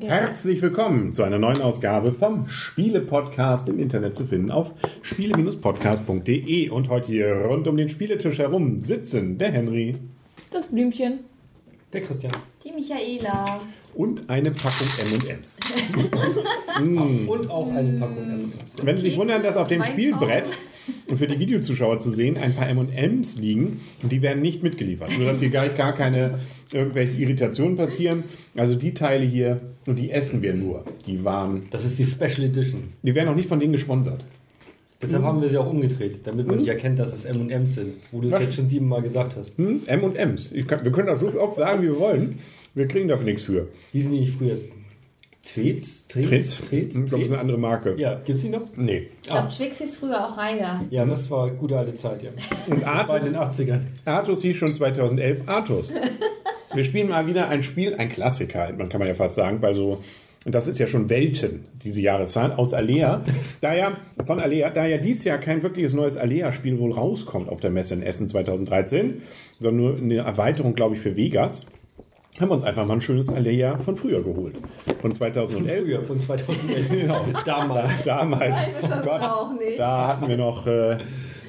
Herzlich 0.00 0.62
willkommen 0.62 1.12
zu 1.12 1.24
einer 1.24 1.38
neuen 1.38 1.60
Ausgabe 1.60 2.14
vom 2.14 2.48
Spiele-Podcast 2.48 3.68
im 3.68 3.78
Internet 3.78 4.14
zu 4.14 4.24
finden 4.24 4.50
auf 4.50 4.72
spiele-podcast.de. 5.02 6.70
Und 6.70 6.88
heute 6.88 7.08
hier 7.08 7.34
rund 7.34 7.68
um 7.68 7.76
den 7.76 7.90
Spieletisch 7.90 8.38
herum 8.38 8.82
sitzen 8.82 9.36
der 9.36 9.50
Henry 9.50 9.98
Das 10.50 10.68
Blümchen. 10.68 11.30
Der 11.92 12.00
Christian. 12.00 12.32
Die 12.64 12.72
Michaela. 12.72 13.60
und 13.94 14.28
eine 14.30 14.50
Packung 14.50 14.86
M&M's. 15.12 15.58
Und 17.28 17.50
auch 17.50 17.70
eine 17.70 17.98
Packung 17.98 18.22
M&M's. 18.30 18.82
Wenn 18.82 18.96
Sie 18.96 19.02
sich 19.02 19.16
wundern, 19.18 19.42
dass 19.42 19.56
auf 19.58 19.66
dem 19.66 19.84
Spielbrett 19.84 20.50
für 21.14 21.26
die 21.26 21.38
Videozuschauer 21.38 21.98
zu 21.98 22.10
sehen 22.10 22.38
ein 22.38 22.54
paar 22.54 22.68
M&M's 22.68 23.36
liegen 23.38 23.80
die 24.02 24.22
werden 24.22 24.40
nicht 24.42 24.62
mitgeliefert, 24.62 25.16
nur 25.18 25.26
dass 25.26 25.40
hier 25.40 25.50
gar, 25.50 25.68
gar 25.68 25.94
keine 25.94 26.38
irgendwelche 26.72 27.16
Irritationen 27.16 27.76
passieren. 27.76 28.24
Also 28.56 28.74
die 28.74 28.94
Teile 28.94 29.24
hier 29.24 29.60
und 29.86 29.98
die 29.98 30.10
essen 30.10 30.40
wir 30.42 30.54
nur. 30.54 30.84
Die 31.06 31.24
waren, 31.24 31.68
Das 31.70 31.84
ist 31.84 31.98
die 31.98 32.06
Special 32.06 32.44
Edition. 32.44 32.94
die 33.02 33.14
werden 33.14 33.28
auch 33.28 33.36
nicht 33.36 33.48
von 33.48 33.60
denen 33.60 33.72
gesponsert. 33.72 34.24
Deshalb 35.02 35.24
haben 35.24 35.42
wir 35.42 35.48
sie 35.48 35.58
auch 35.58 35.68
umgedreht, 35.68 36.20
damit 36.24 36.46
man 36.46 36.58
nicht 36.58 36.68
erkennt, 36.68 36.98
dass 36.98 37.12
es 37.12 37.24
M&M's 37.24 37.74
sind. 37.74 37.94
Wo 38.12 38.20
du 38.20 38.28
es 38.28 38.40
jetzt 38.40 38.54
schon 38.54 38.68
siebenmal 38.68 39.02
gesagt 39.02 39.36
hast. 39.36 39.58
Hm? 39.58 39.82
M&M's. 39.86 40.50
Kann, 40.68 40.84
wir 40.84 40.92
können 40.92 41.08
das 41.08 41.20
so 41.20 41.32
oft 41.40 41.56
sagen, 41.56 41.82
wie 41.82 41.86
wir 41.86 41.98
wollen. 41.98 42.38
Wir 42.74 42.86
kriegen 42.86 43.08
dafür 43.08 43.24
nichts 43.24 43.42
für. 43.42 43.68
Die 43.92 44.00
sind 44.00 44.12
die 44.12 44.20
nicht 44.20 44.36
früher 44.36 44.56
Trets? 45.42 46.06
Tritz. 46.06 46.58
Trets? 46.58 46.94
Ich 46.94 47.04
glaube, 47.06 47.10
das 47.10 47.20
ist 47.22 47.32
eine 47.32 47.40
andere 47.40 47.58
Marke. 47.58 47.94
Ja, 47.98 48.20
gibt's 48.24 48.42
die 48.42 48.48
noch? 48.48 48.62
Nee. 48.76 49.08
Ich 49.22 49.28
glaube, 49.28 49.50
Schwix 49.50 49.78
hieß 49.78 49.96
früher 49.96 50.24
auch 50.24 50.38
Reiger. 50.38 50.84
Ja, 50.90 51.04
das 51.04 51.30
war 51.30 51.50
gute 51.50 51.76
alte 51.76 51.96
Zeit, 51.96 52.22
ja. 52.22 52.30
Und 52.68 52.82
Das 52.82 53.08
war 53.08 53.18
in 53.18 53.24
den 53.26 53.36
Artus, 53.36 53.58
80ern. 53.58 53.80
Artus 54.04 54.42
hieß 54.42 54.56
schon 54.56 54.72
2011 54.72 55.48
Artus. 55.48 55.92
Wir 56.74 56.84
spielen 56.84 57.08
mal 57.08 57.26
wieder 57.26 57.48
ein 57.48 57.62
Spiel, 57.62 57.94
ein 57.96 58.08
Klassiker, 58.08 58.72
man 58.78 58.88
kann 58.88 59.00
man 59.00 59.08
ja 59.08 59.14
fast 59.14 59.34
sagen, 59.34 59.60
weil 59.60 59.74
so, 59.74 60.02
und 60.44 60.54
das 60.54 60.66
ist 60.66 60.78
ja 60.78 60.86
schon 60.86 61.08
Welten, 61.08 61.66
diese 61.84 62.00
Jahreszahl, 62.00 62.52
aus 62.52 62.74
Alea. 62.74 63.22
Da 63.60 63.74
ja, 63.74 63.96
von 64.24 64.40
Alea, 64.40 64.70
da 64.70 64.86
ja 64.86 64.98
dieses 64.98 65.24
Jahr 65.24 65.38
kein 65.38 65.62
wirkliches 65.62 65.94
neues 65.94 66.16
Alea-Spiel 66.16 66.78
wohl 66.80 66.92
rauskommt 66.92 67.48
auf 67.48 67.60
der 67.60 67.70
Messe 67.70 67.94
in 67.94 68.02
Essen 68.02 68.28
2013, 68.28 69.22
sondern 69.60 69.76
nur 69.76 69.96
eine 69.96 70.16
Erweiterung, 70.18 70.74
glaube 70.74 70.96
ich, 70.96 71.00
für 71.00 71.16
Vegas, 71.16 71.66
haben 72.40 72.48
wir 72.48 72.54
uns 72.54 72.64
einfach 72.64 72.86
mal 72.86 72.94
ein 72.94 73.00
schönes 73.00 73.28
Alea 73.28 73.78
von 73.78 73.96
früher 73.96 74.22
geholt. 74.22 74.56
Von 75.00 75.14
2011. 75.14 75.84
Früher, 75.84 76.02
von 76.02 76.18
2011. 76.18 76.88
Genau. 77.02 77.24
Damals. 77.44 78.04
Damals. 78.04 78.56
das 78.80 78.90
Oh 78.90 79.04
Gott, 79.04 79.22
auch 79.22 79.52
nicht. 79.52 79.78
da 79.78 80.08
hatten 80.08 80.28
wir 80.28 80.36
noch, 80.36 80.66
äh, 80.66 80.96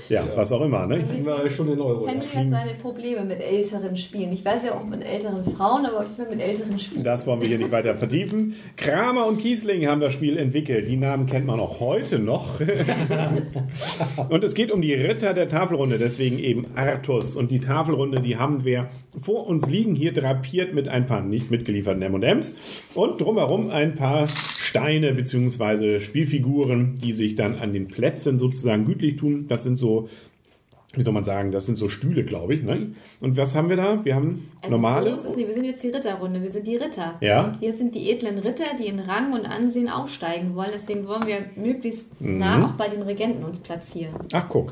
ja, 0.09 0.23
was 0.36 0.52
auch 0.52 0.62
immer, 0.62 0.86
ne? 0.88 1.04
Kriegen 1.04 1.26
wir 1.26 1.50
schon 1.50 1.72
in 1.72 1.80
Euro. 1.80 2.08
Henry 2.08 2.26
hat 2.26 2.50
seine 2.50 2.73
Probleme 2.82 3.23
mit 3.23 3.40
älteren 3.40 3.96
Spielen. 3.96 4.32
Ich 4.32 4.44
weiß 4.44 4.64
ja 4.66 4.76
auch 4.76 4.84
mit 4.86 5.04
älteren 5.04 5.44
Frauen, 5.56 5.86
aber 5.86 5.98
auch 5.98 6.04
nicht 6.04 6.18
mehr 6.18 6.30
mit 6.30 6.42
älteren 6.42 6.78
Spielen. 6.78 7.04
Das 7.04 7.26
wollen 7.26 7.42
wir 7.42 7.48
hier 7.48 7.58
nicht 7.58 7.72
weiter 7.72 7.96
vertiefen. 7.96 8.56
Kramer 8.76 9.26
und 9.28 9.40
Kiesling 9.40 9.88
haben 9.88 10.02
das 10.02 10.14
Spiel 10.14 10.38
entwickelt. 10.38 10.88
Die 10.88 10.98
Namen 10.98 11.26
kennt 11.26 11.46
man 11.46 11.59
auch 11.59 11.80
heute 11.80 12.20
noch. 12.20 12.59
und 14.30 14.44
es 14.44 14.54
geht 14.54 14.72
um 14.72 14.81
die 14.81 14.94
Ritter 14.94 15.34
der 15.34 15.48
Tafelrunde, 15.48 15.98
deswegen 15.98 16.40
eben 16.40 16.66
Artus. 16.76 17.36
Und 17.36 17.52
die 17.52 17.59
Tafelrunde, 17.59 18.22
die 18.22 18.38
haben 18.38 18.66
wir 18.66 18.90
vor 19.22 19.47
uns 19.47 19.70
liegen, 19.70 19.96
hier 19.96 20.14
drapiert 20.14 20.74
mit 20.74 20.90
ein 20.90 21.06
paar 21.06 21.22
nicht 21.22 21.52
mitgelieferten 21.52 22.02
M&M's 22.02 22.56
und 22.96 23.22
drumherum 23.22 23.70
ein 23.70 23.96
paar 23.96 24.28
Steine 24.28 25.14
bzw. 25.14 26.00
Spielfiguren, 26.00 26.96
die 26.96 27.14
sich 27.14 27.35
dann 27.35 27.56
an 27.59 27.74
den 27.74 27.88
Plätzen 27.88 28.40
sozusagen 28.40 28.85
gütlich 28.85 29.18
tun. 29.18 29.46
Das 29.47 29.64
sind 29.64 29.78
so, 29.78 30.03
wie 30.96 31.02
soll 31.02 31.14
man 31.14 31.24
sagen, 31.24 31.52
das 31.52 31.66
sind 31.66 31.75
so 31.75 31.90
Stühle, 31.90 32.24
glaube 32.24 32.53
ich. 32.53 32.62
Ne? 32.62 32.94
Und 33.19 33.36
was 33.36 33.56
haben 33.56 33.68
wir 33.68 33.78
da? 33.78 34.06
Wir 34.06 34.14
haben 34.14 34.52
Also 34.62 34.75
normale. 34.75 35.09
So 35.09 35.16
ist 35.16 35.25
es 35.25 35.36
nicht. 35.36 35.47
Wir 35.47 35.53
sind 35.56 35.64
jetzt 35.64 35.81
die 35.81 35.90
Ritterrunde. 35.90 36.41
Wir 36.44 36.52
sind 36.52 36.68
die 36.68 36.75
Ritter. 36.75 37.16
Ja. 37.19 37.58
Hier 37.59 37.74
sind 37.74 37.96
die 37.96 38.12
edlen 38.12 38.38
Ritter, 38.38 38.66
die 38.78 38.86
in 38.86 39.00
Rang 39.00 39.34
und 39.34 39.46
Ansehen 39.47 39.90
aufsteigen 39.90 40.53
wollen. 40.56 40.69
Deswegen 40.72 41.08
wollen 41.08 41.25
wir 41.25 41.46
möglichst 41.56 42.22
Mhm. 42.22 42.38
nah 42.38 42.64
auch 42.66 42.72
bei 42.74 42.90
den 42.90 43.02
Regenten 43.02 43.44
uns 43.44 43.59
platzieren. 43.59 44.14
Ach, 44.34 44.46
guck. 44.50 44.72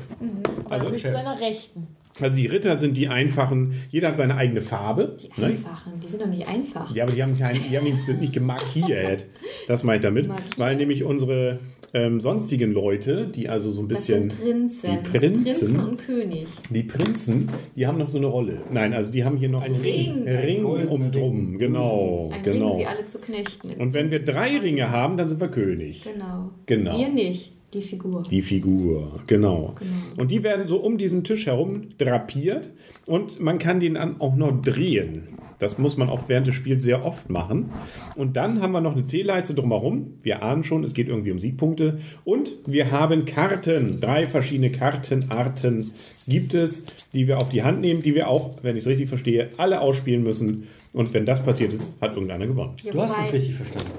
Also 0.70 0.90
mit 0.90 1.00
seiner 1.00 1.40
Rechten. 1.40 1.88
Also 2.20 2.36
die 2.36 2.46
Ritter 2.46 2.76
sind 2.76 2.96
die 2.98 3.08
einfachen, 3.08 3.72
jeder 3.88 4.08
hat 4.08 4.18
seine 4.18 4.36
eigene 4.36 4.60
Farbe. 4.60 5.16
Die 5.20 5.40
Ne? 5.40 5.46
einfachen, 5.48 5.98
die 5.98 6.06
sind 6.06 6.20
doch 6.22 6.26
nicht 6.28 6.46
einfach. 6.46 6.94
Ja, 6.94 7.04
aber 7.04 7.12
die 7.14 7.22
haben, 7.22 7.36
kein, 7.38 7.54
die 7.68 7.76
haben 7.76 7.84
nicht, 7.84 8.04
sind 8.04 8.20
nicht 8.20 8.34
gemarkiert. 8.34 9.26
Das 9.66 9.82
meine 9.82 9.96
ich 9.96 10.02
damit. 10.02 10.28
Markiert. 10.28 10.58
Weil 10.58 10.76
nämlich 10.76 11.02
unsere 11.04 11.58
ähm, 11.94 12.20
sonstigen 12.20 12.72
Leute, 12.72 13.26
die 13.26 13.48
also 13.48 13.70
so 13.70 13.82
ein 13.82 13.88
Das 13.88 14.06
bisschen. 14.06 14.30
sind 14.30 14.40
Prinzen. 14.40 14.90
Die 14.90 15.18
Prinzen. 15.18 15.44
Prinzen 15.44 15.88
und 15.88 15.98
König. 15.98 16.46
Die 16.70 16.82
Prinzen, 16.82 17.48
die 17.76 17.86
haben 17.86 17.98
noch 17.98 18.08
so 18.08 18.18
eine 18.18 18.26
Rolle. 18.26 18.58
Nein, 18.70 18.92
also 18.94 19.12
die 19.12 19.24
haben 19.24 19.36
hier 19.36 19.48
noch 19.50 19.64
so 19.64 19.72
einen 19.72 19.82
Ring. 19.82 20.26
Ring 20.26 20.62
Goldener 20.62 20.90
um 20.90 21.12
drum. 21.12 21.58
Genau, 21.58 22.30
Ein 22.32 22.42
genau. 22.42 22.68
Ring, 22.70 22.78
sie 22.78 22.86
alle 22.86 23.04
zu 23.06 23.18
knechten. 23.18 23.70
Und 23.80 23.92
wenn 23.92 24.10
wir 24.10 24.24
drei 24.24 24.58
Ringe 24.58 24.90
haben, 24.90 25.16
dann 25.16 25.28
sind 25.28 25.40
wir 25.40 25.48
König. 25.48 26.04
Genau. 26.04 26.50
Genau. 26.66 26.98
Ihr 26.98 27.08
nicht, 27.10 27.52
die 27.74 27.82
Figur. 27.82 28.22
Die 28.30 28.42
Figur, 28.42 29.20
genau. 29.26 29.74
Genau. 29.78 30.20
Und 30.20 30.30
die 30.30 30.42
werden 30.42 30.66
so 30.66 30.76
um 30.76 30.98
diesen 30.98 31.24
Tisch 31.24 31.46
herum 31.46 31.88
drapiert 31.98 32.70
und 33.06 33.40
man 33.40 33.58
kann 33.58 33.80
den 33.80 33.94
dann 33.94 34.20
auch 34.20 34.36
noch 34.36 34.60
drehen. 34.60 35.28
Das 35.58 35.78
muss 35.78 35.96
man 35.96 36.08
auch 36.08 36.28
während 36.28 36.48
des 36.48 36.56
Spiels 36.56 36.82
sehr 36.82 37.04
oft 37.04 37.30
machen. 37.30 37.70
Und 38.16 38.36
dann 38.36 38.60
haben 38.60 38.72
wir 38.72 38.80
noch 38.80 38.96
eine 38.96 39.04
Zählleiste 39.04 39.54
drumherum. 39.54 40.14
Wir 40.22 40.42
ahnen 40.42 40.64
schon, 40.64 40.82
es 40.82 40.92
geht 40.92 41.06
irgendwie 41.06 41.30
um 41.30 41.38
Siegpunkte. 41.38 42.00
Und 42.24 42.50
wir 42.66 42.90
haben 42.90 43.26
Karten. 43.26 44.00
Drei 44.00 44.26
verschiedene 44.26 44.70
Kartenarten 44.70 45.92
gibt 46.26 46.54
es, 46.54 46.84
die 47.12 47.28
wir 47.28 47.38
auf 47.38 47.50
die 47.50 47.62
Hand 47.62 47.80
nehmen, 47.80 48.02
die 48.02 48.16
wir 48.16 48.26
auch, 48.28 48.56
wenn 48.62 48.76
ich 48.76 48.82
es 48.82 48.88
richtig 48.88 49.08
verstehe, 49.08 49.50
alle 49.56 49.80
ausspielen 49.80 50.24
müssen. 50.24 50.66
Und 50.94 51.14
wenn 51.14 51.26
das 51.26 51.40
passiert 51.44 51.72
ist, 51.72 51.96
hat 52.00 52.14
irgendeiner 52.14 52.48
gewonnen. 52.48 52.74
Ja, 52.82 52.90
Du 52.90 53.00
hast 53.00 53.14
es 53.24 53.32
richtig 53.32 53.54
verstanden. 53.54 53.92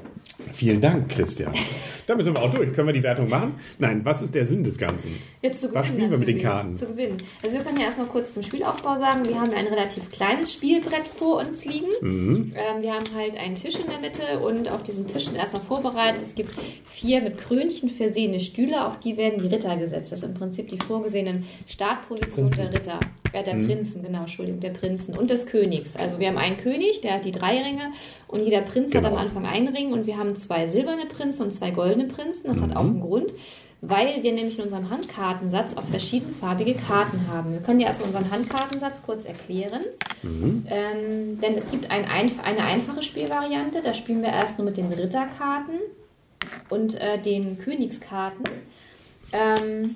Vielen 0.52 0.82
Dank, 0.82 1.10
Christian. 1.10 1.54
Damit 2.08 2.26
sind 2.26 2.36
wir 2.36 2.44
auch 2.44 2.52
durch. 2.52 2.74
Können 2.74 2.88
wir 2.88 2.94
die 2.94 3.04
Wertung 3.04 3.30
machen? 3.30 3.54
Nein, 3.80 4.02
was 4.04 4.22
ist 4.22 4.36
der 4.36 4.46
Sinn 4.46 4.64
des 4.64 4.78
Ganzen? 4.78 5.18
Jetzt 5.42 5.62
zu 5.62 5.74
Was 5.74 5.88
gewinnen 5.88 6.08
spielen 6.08 6.12
wir 6.12 6.18
mit 6.18 6.28
den. 6.28 6.42
Karten? 6.42 6.76
Zu 6.76 6.88
gewinnen. 6.88 7.18
Also 7.42 7.56
wir 7.56 7.64
können 7.64 7.80
ja 7.80 7.86
erstmal 7.86 8.08
kurz 8.08 8.34
zum 8.34 8.44
Spielaufbau 8.44 8.98
sagen. 8.98 9.26
Wir 9.26 9.40
haben 9.40 9.52
ein 9.54 9.68
relativ 9.68 10.12
kleines 10.12 10.54
Spielbrett 10.54 11.08
vor 11.08 11.40
uns 11.40 11.64
liegen. 11.66 11.88
Mhm. 12.02 12.50
Ähm, 12.56 12.82
wir 12.82 12.94
haben 12.94 13.06
halt 13.16 13.38
einen 13.38 13.56
Tisch 13.56 13.76
in 13.80 13.90
der 13.90 14.00
Mitte 14.00 14.40
und 14.40 14.70
auf 14.70 14.84
diesem 14.84 15.08
Tisch 15.08 15.26
sind 15.26 15.38
erstmal 15.38 15.64
vorbereitet. 15.64 16.22
Es 16.26 16.36
gibt 16.36 16.54
vier 16.86 17.22
mit 17.22 17.38
Krönchen 17.38 17.90
versehene 17.90 18.40
Stühle, 18.40 18.86
auf 18.86 19.00
die 19.00 19.16
werden 19.18 19.40
die 19.40 19.48
Ritter 19.48 19.78
gesetzt. 19.78 20.12
Das 20.12 20.20
sind 20.20 20.30
im 20.30 20.36
Prinzip 20.36 20.68
die 20.68 20.78
vorgesehenen 20.78 21.46
Startpositionen 21.68 22.52
der 22.52 22.74
Ritter. 22.74 23.00
Äh, 23.34 23.44
der 23.44 23.54
Prinzen, 23.56 24.04
genau, 24.04 24.20
Entschuldigung, 24.22 24.60
der 24.62 24.70
Prinzen 24.70 25.18
und 25.18 25.30
des 25.30 25.46
Königs. 25.48 25.96
Also 25.96 26.20
wir 26.20 26.28
haben 26.28 26.38
einen 26.38 26.58
König, 26.58 27.02
der 27.02 27.16
hat 27.16 27.26
die 27.26 27.32
drei 27.32 27.62
Ringe 27.62 27.92
und 28.28 28.44
jeder 28.44 28.62
Prinz 28.62 28.94
hat 28.94 29.04
Genau. 29.04 29.16
am 29.16 29.22
Anfang 29.22 29.46
einen 29.46 29.68
Ring 29.76 29.92
und 29.92 30.06
wir 30.08 30.18
haben 30.18 30.36
zwei 30.36 30.68
silberne 30.68 31.06
Prinzen 31.08 31.44
und 31.44 31.52
zwei 31.52 31.72
goldene 31.72 32.06
Prinzen. 32.06 32.48
Das 32.48 32.58
Mhm. 32.58 32.62
hat 32.70 32.76
auch 32.78 32.82
einen 32.86 33.02
Grund 33.02 33.34
weil 33.86 34.24
wir 34.24 34.32
nämlich 34.32 34.58
in 34.58 34.64
unserem 34.64 34.90
Handkartensatz 34.90 35.76
auch 35.76 35.84
verschiedenfarbige 35.84 36.74
Karten 36.76 37.28
haben. 37.28 37.52
Wir 37.52 37.60
können 37.60 37.82
ja 37.82 37.88
erstmal 37.88 38.08
unseren 38.08 38.32
Handkartensatz 38.32 39.04
kurz 39.04 39.26
erklären. 39.26 39.82
Ähm, 40.24 41.38
denn 41.42 41.58
es 41.58 41.70
gibt 41.70 41.92
ein, 41.92 42.06
eine 42.06 42.64
einfache 42.64 43.04
Spielvariante, 43.04 43.82
da 43.84 43.94
spielen 43.94 44.22
wir 44.22 44.30
erst 44.30 44.58
nur 44.58 44.64
mit 44.64 44.78
den 44.78 44.88
Ritterkarten 44.88 45.80
und 46.70 46.96
äh, 46.96 47.18
den 47.20 47.60
Königskarten. 47.60 48.46
Ähm, 49.34 49.96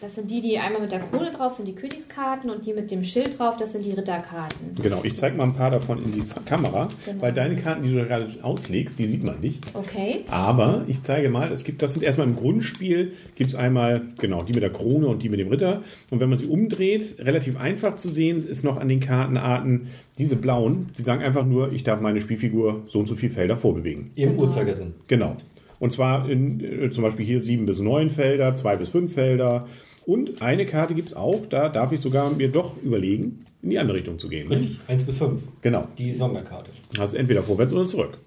das 0.00 0.14
sind 0.14 0.30
die, 0.30 0.40
die 0.40 0.58
einmal 0.58 0.80
mit 0.80 0.92
der 0.92 1.00
Krone 1.00 1.30
drauf 1.30 1.54
sind, 1.54 1.68
die 1.68 1.74
Königskarten 1.74 2.50
und 2.50 2.64
die 2.66 2.72
mit 2.72 2.90
dem 2.90 3.04
Schild 3.04 3.38
drauf, 3.38 3.56
das 3.56 3.72
sind 3.72 3.84
die 3.84 3.90
Ritterkarten. 3.92 4.74
Genau, 4.82 5.00
ich 5.02 5.14
zeige 5.16 5.36
mal 5.36 5.44
ein 5.44 5.54
paar 5.54 5.70
davon 5.70 6.02
in 6.02 6.12
die 6.12 6.22
Kamera, 6.46 6.88
Genau. 7.04 7.22
weil 7.22 7.32
deine 7.32 7.56
Karten, 7.56 7.82
die 7.84 7.92
du 7.92 8.04
gerade 8.04 8.28
auslegst, 8.42 8.98
die 8.98 9.08
sieht 9.08 9.24
man 9.24 9.40
nicht. 9.40 9.64
Okay? 9.74 10.24
Aber 10.30 10.84
ich 10.86 11.02
zeige 11.02 11.28
mal, 11.28 11.52
es 11.52 11.64
gibt, 11.64 11.82
das 11.82 11.94
sind 11.94 12.02
erstmal 12.02 12.26
im 12.26 12.36
Grundspiel, 12.36 13.12
gibt 13.34 13.50
es 13.50 13.56
einmal, 13.56 14.02
genau, 14.20 14.42
die 14.42 14.52
mit 14.52 14.62
der 14.62 14.70
Krone 14.70 15.06
und 15.08 15.22
die 15.22 15.28
mit 15.28 15.40
dem 15.40 15.48
Ritter. 15.48 15.82
Und 16.10 16.20
wenn 16.20 16.28
man 16.28 16.38
sie 16.38 16.46
umdreht, 16.46 17.16
relativ 17.18 17.58
einfach 17.60 17.96
zu 17.96 18.08
sehen, 18.08 18.38
ist 18.38 18.64
noch 18.64 18.78
an 18.78 18.88
den 18.88 19.00
Kartenarten 19.00 19.88
diese 20.18 20.36
blauen, 20.36 20.88
die 20.98 21.02
sagen 21.02 21.22
einfach 21.22 21.44
nur, 21.46 21.72
ich 21.72 21.82
darf 21.82 22.00
meine 22.00 22.20
Spielfigur 22.20 22.82
so 22.88 22.98
und 23.00 23.06
so 23.06 23.14
viele 23.14 23.32
Felder 23.32 23.56
vorbewegen. 23.56 24.10
Im 24.14 24.30
Genau. 24.30 24.42
Uhrzeigersinn. 24.42 24.94
Genau. 25.08 25.36
Und 25.78 25.92
zwar 25.92 26.28
in, 26.28 26.60
äh, 26.60 26.90
zum 26.90 27.04
Beispiel 27.04 27.24
hier 27.24 27.40
sieben 27.40 27.64
bis 27.64 27.80
neun 27.80 28.10
Felder, 28.10 28.54
zwei 28.54 28.76
bis 28.76 28.90
fünf 28.90 29.14
Felder. 29.14 29.66
Und 30.06 30.42
eine 30.42 30.66
Karte 30.66 30.94
gibt 30.94 31.08
es 31.08 31.14
auch, 31.14 31.46
da 31.48 31.68
darf 31.68 31.92
ich 31.92 32.00
sogar 32.00 32.30
mir 32.30 32.48
doch 32.50 32.76
überlegen, 32.82 33.44
in 33.62 33.70
die 33.70 33.78
andere 33.78 33.98
Richtung 33.98 34.18
zu 34.18 34.28
gehen. 34.28 34.48
Ne? 34.48 34.56
Richtig. 34.56 34.78
1 34.88 35.04
bis 35.04 35.18
5. 35.18 35.42
Genau. 35.62 35.86
Die 35.98 36.12
Sonderkarte. 36.12 36.70
Also 36.98 37.16
entweder 37.16 37.42
vorwärts 37.42 37.72
oder 37.72 37.84
zurück. 37.84 38.18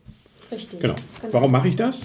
Richtig. 0.51 0.79
Genau. 0.79 0.95
Warum 1.31 1.51
mache 1.51 1.67
ich 1.67 1.75
das? 1.75 2.03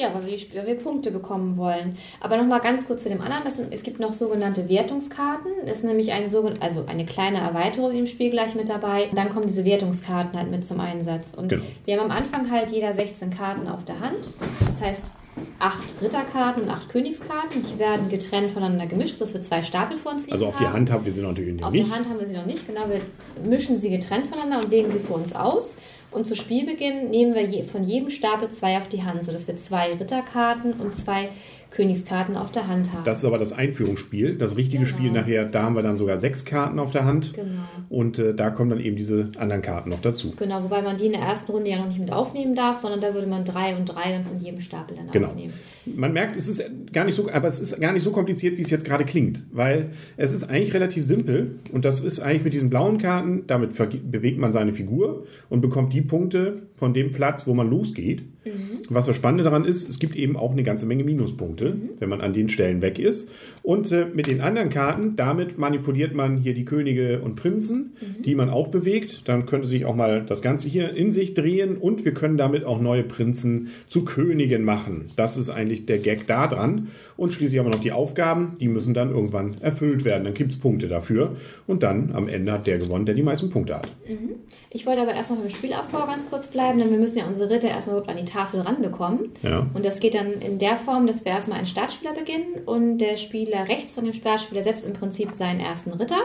Ja, 0.00 0.14
weil 0.14 0.26
wir, 0.26 0.38
weil 0.54 0.66
wir 0.66 0.74
Punkte 0.76 1.10
bekommen 1.10 1.58
wollen. 1.58 1.96
Aber 2.20 2.38
nochmal 2.38 2.60
ganz 2.60 2.86
kurz 2.86 3.02
zu 3.02 3.10
dem 3.10 3.20
anderen. 3.20 3.44
Das 3.44 3.56
sind, 3.56 3.72
es 3.72 3.82
gibt 3.82 4.00
noch 4.00 4.14
sogenannte 4.14 4.68
Wertungskarten. 4.68 5.50
Das 5.66 5.78
ist 5.78 5.84
nämlich 5.84 6.12
eine, 6.12 6.26
also 6.60 6.86
eine 6.86 7.04
kleine 7.04 7.38
Erweiterung 7.38 7.94
im 7.94 8.06
Spiel 8.06 8.30
gleich 8.30 8.54
mit 8.54 8.70
dabei. 8.70 9.10
Dann 9.14 9.28
kommen 9.28 9.46
diese 9.46 9.64
Wertungskarten 9.66 10.38
halt 10.38 10.50
mit 10.50 10.66
zum 10.66 10.80
Einsatz. 10.80 11.34
Und 11.34 11.48
genau. 11.48 11.64
wir 11.84 11.98
haben 11.98 12.10
am 12.10 12.16
Anfang 12.16 12.50
halt 12.50 12.70
jeder 12.70 12.94
16 12.94 13.30
Karten 13.30 13.68
auf 13.68 13.84
der 13.84 14.00
Hand. 14.00 14.30
Das 14.66 14.80
heißt, 14.80 15.12
acht 15.58 15.94
Ritterkarten 16.02 16.62
und 16.64 16.68
acht 16.70 16.88
Königskarten. 16.88 17.62
Die 17.62 17.78
werden 17.78 18.08
getrennt 18.08 18.50
voneinander 18.52 18.86
gemischt, 18.86 19.18
sodass 19.18 19.34
wir 19.34 19.40
zwei 19.40 19.62
Stapel 19.62 19.96
vor 19.96 20.12
uns 20.12 20.22
liegen 20.22 20.32
Also 20.34 20.46
auf 20.46 20.56
haben. 20.56 20.64
die 20.66 20.70
Hand 20.72 20.90
haben 20.92 21.04
wir 21.04 21.12
sie 21.12 21.22
natürlich 21.22 21.54
nicht. 21.54 21.64
Auf 21.64 21.72
die 21.72 21.90
Hand 21.90 22.08
haben 22.08 22.18
wir 22.18 22.26
sie 22.26 22.36
noch 22.36 22.46
nicht, 22.46 22.66
genau. 22.66 22.82
Wir 22.88 23.00
mischen 23.48 23.78
sie 23.78 23.90
getrennt 23.90 24.26
voneinander 24.26 24.64
und 24.64 24.70
legen 24.70 24.90
sie 24.90 24.98
vor 24.98 25.16
uns 25.16 25.34
aus. 25.34 25.76
Und 26.10 26.26
zu 26.26 26.34
Spielbeginn 26.34 27.10
nehmen 27.10 27.34
wir 27.34 27.42
je, 27.44 27.62
von 27.62 27.84
jedem 27.84 28.10
Stapel 28.10 28.48
zwei 28.48 28.78
auf 28.78 28.88
die 28.88 29.04
Hand, 29.04 29.22
sodass 29.24 29.46
wir 29.46 29.54
zwei 29.56 29.92
Ritterkarten 29.92 30.72
und 30.72 30.94
zwei 30.94 31.28
Königskarten 31.70 32.36
auf 32.36 32.52
der 32.52 32.66
Hand 32.66 32.92
haben. 32.92 33.04
Das 33.04 33.18
ist 33.18 33.24
aber 33.24 33.38
das 33.38 33.52
Einführungsspiel. 33.52 34.36
Das 34.36 34.56
richtige 34.56 34.84
genau. 34.84 34.96
Spiel 34.96 35.10
nachher, 35.12 35.44
da 35.44 35.62
haben 35.62 35.76
wir 35.76 35.82
dann 35.82 35.96
sogar 35.96 36.18
sechs 36.18 36.44
Karten 36.44 36.78
auf 36.78 36.90
der 36.90 37.04
Hand. 37.04 37.34
Genau. 37.34 37.50
Und 37.88 38.18
äh, 38.18 38.34
da 38.34 38.50
kommen 38.50 38.70
dann 38.70 38.80
eben 38.80 38.96
diese 38.96 39.30
anderen 39.38 39.62
Karten 39.62 39.90
noch 39.90 40.00
dazu. 40.00 40.34
Genau, 40.38 40.62
wobei 40.62 40.82
man 40.82 40.96
die 40.96 41.06
in 41.06 41.12
der 41.12 41.22
ersten 41.22 41.52
Runde 41.52 41.70
ja 41.70 41.78
noch 41.78 41.88
nicht 41.88 42.00
mit 42.00 42.12
aufnehmen 42.12 42.54
darf, 42.54 42.80
sondern 42.80 43.00
da 43.00 43.14
würde 43.14 43.26
man 43.26 43.44
drei 43.44 43.76
und 43.76 43.86
drei 43.86 44.10
dann 44.10 44.24
von 44.24 44.38
jedem 44.38 44.60
Stapel 44.60 44.96
dann 44.96 45.10
genau. 45.10 45.28
aufnehmen. 45.28 45.52
Man 45.86 46.12
merkt, 46.12 46.36
es 46.36 46.48
ist 46.48 46.62
gar 46.92 47.04
nicht 47.04 47.14
so, 47.14 47.30
aber 47.30 47.48
es 47.48 47.60
ist 47.60 47.80
gar 47.80 47.92
nicht 47.92 48.02
so 48.02 48.10
kompliziert, 48.10 48.58
wie 48.58 48.62
es 48.62 48.70
jetzt 48.70 48.84
gerade 48.84 49.04
klingt, 49.04 49.44
weil 49.52 49.90
es 50.16 50.32
ist 50.32 50.44
eigentlich 50.44 50.74
relativ 50.74 51.04
simpel 51.04 51.58
und 51.72 51.84
das 51.84 52.00
ist 52.00 52.20
eigentlich 52.20 52.44
mit 52.44 52.52
diesen 52.52 52.70
blauen 52.70 52.98
Karten, 52.98 53.44
damit 53.46 53.74
bewegt 53.74 54.38
man 54.38 54.52
seine 54.52 54.72
Figur 54.72 55.26
und 55.48 55.60
bekommt 55.60 55.92
die 55.92 56.02
Punkte 56.02 56.62
von 56.80 56.94
dem 56.94 57.12
Platz, 57.12 57.46
wo 57.46 57.52
man 57.52 57.68
losgeht. 57.68 58.22
Mhm. 58.44 58.80
Was 58.88 59.04
das 59.04 59.14
Spannende 59.14 59.44
daran 59.44 59.66
ist, 59.66 59.86
es 59.88 59.98
gibt 59.98 60.16
eben 60.16 60.36
auch 60.36 60.50
eine 60.50 60.62
ganze 60.62 60.86
Menge 60.86 61.04
Minuspunkte, 61.04 61.74
mhm. 61.74 61.90
wenn 61.98 62.08
man 62.08 62.22
an 62.22 62.32
den 62.32 62.48
Stellen 62.48 62.80
weg 62.80 62.98
ist. 62.98 63.28
Und 63.62 63.92
äh, 63.92 64.06
mit 64.06 64.26
den 64.26 64.40
anderen 64.40 64.70
Karten, 64.70 65.14
damit 65.14 65.58
manipuliert 65.58 66.14
man 66.14 66.38
hier 66.38 66.54
die 66.54 66.64
Könige 66.64 67.20
und 67.20 67.36
Prinzen, 67.36 67.92
mhm. 68.00 68.22
die 68.22 68.34
man 68.34 68.48
auch 68.48 68.68
bewegt. 68.68 69.28
Dann 69.28 69.44
könnte 69.44 69.68
sich 69.68 69.84
auch 69.84 69.94
mal 69.94 70.24
das 70.24 70.40
Ganze 70.40 70.70
hier 70.70 70.94
in 70.94 71.12
sich 71.12 71.34
drehen 71.34 71.76
und 71.76 72.06
wir 72.06 72.14
können 72.14 72.38
damit 72.38 72.64
auch 72.64 72.80
neue 72.80 73.04
Prinzen 73.04 73.68
zu 73.86 74.06
Königen 74.06 74.64
machen. 74.64 75.08
Das 75.16 75.36
ist 75.36 75.50
eigentlich 75.50 75.84
der 75.84 75.98
Gag 75.98 76.26
da 76.26 76.46
dran. 76.46 76.88
Und 77.20 77.34
schließlich 77.34 77.58
haben 77.58 77.66
wir 77.66 77.72
noch 77.72 77.82
die 77.82 77.92
Aufgaben, 77.92 78.54
die 78.62 78.68
müssen 78.68 78.94
dann 78.94 79.10
irgendwann 79.10 79.54
erfüllt 79.60 80.06
werden. 80.06 80.24
Dann 80.24 80.32
gibt 80.32 80.52
es 80.52 80.58
Punkte 80.58 80.88
dafür. 80.88 81.36
Und 81.66 81.82
dann 81.82 82.12
am 82.14 82.28
Ende 82.28 82.50
hat 82.50 82.66
der 82.66 82.78
gewonnen, 82.78 83.04
der 83.04 83.14
die 83.14 83.22
meisten 83.22 83.50
Punkte 83.50 83.76
hat. 83.76 83.88
Mhm. 84.08 84.36
Ich 84.70 84.86
wollte 84.86 85.02
aber 85.02 85.12
erst 85.12 85.30
noch 85.30 85.36
beim 85.36 85.50
Spielaufbau 85.50 86.06
ganz 86.06 86.30
kurz 86.30 86.46
bleiben, 86.46 86.78
denn 86.78 86.90
wir 86.90 86.96
müssen 86.96 87.18
ja 87.18 87.26
unsere 87.26 87.50
Ritter 87.50 87.68
erstmal 87.68 87.98
überhaupt 87.98 88.10
an 88.10 88.24
die 88.24 88.32
Tafel 88.32 88.60
ranbekommen. 88.60 89.32
Ja. 89.42 89.66
Und 89.74 89.84
das 89.84 90.00
geht 90.00 90.14
dann 90.14 90.32
in 90.32 90.58
der 90.58 90.78
Form, 90.78 91.06
dass 91.06 91.26
wir 91.26 91.32
erstmal 91.32 91.58
einen 91.58 91.66
Startspieler 91.66 92.14
beginnen 92.14 92.62
und 92.64 92.96
der 92.96 93.18
Spieler 93.18 93.68
rechts 93.68 93.96
von 93.96 94.06
dem 94.06 94.14
Startspieler 94.14 94.62
setzt 94.62 94.86
im 94.86 94.94
Prinzip 94.94 95.34
seinen 95.34 95.60
ersten 95.60 95.92
Ritter. 95.92 96.22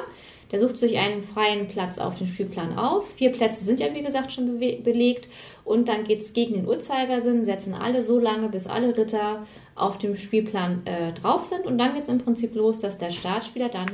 Der 0.51 0.59
sucht 0.59 0.77
sich 0.77 0.97
einen 0.97 1.23
freien 1.23 1.67
Platz 1.67 1.97
auf 1.97 2.17
dem 2.17 2.27
Spielplan 2.27 2.77
aus. 2.77 3.13
Vier 3.13 3.31
Plätze 3.31 3.65
sind 3.65 3.79
ja, 3.79 3.93
wie 3.93 4.03
gesagt, 4.03 4.31
schon 4.31 4.59
be 4.59 4.77
belegt. 4.83 5.27
Und 5.63 5.89
dann 5.89 6.03
geht 6.03 6.19
es 6.19 6.33
gegen 6.33 6.53
den 6.53 6.67
Uhrzeigersinn, 6.67 7.43
setzen 7.43 7.73
alle 7.73 8.03
so 8.03 8.19
lange, 8.19 8.49
bis 8.49 8.67
alle 8.67 8.95
Ritter 8.95 9.45
auf 9.73 9.97
dem 9.97 10.15
Spielplan 10.15 10.83
äh, 10.85 11.13
drauf 11.13 11.45
sind. 11.45 11.65
Und 11.65 11.77
dann 11.77 11.93
geht 11.93 12.03
es 12.03 12.09
im 12.09 12.19
Prinzip 12.19 12.55
los, 12.55 12.79
dass 12.79 12.97
der 12.97 13.11
Startspieler 13.11 13.69
dann 13.69 13.91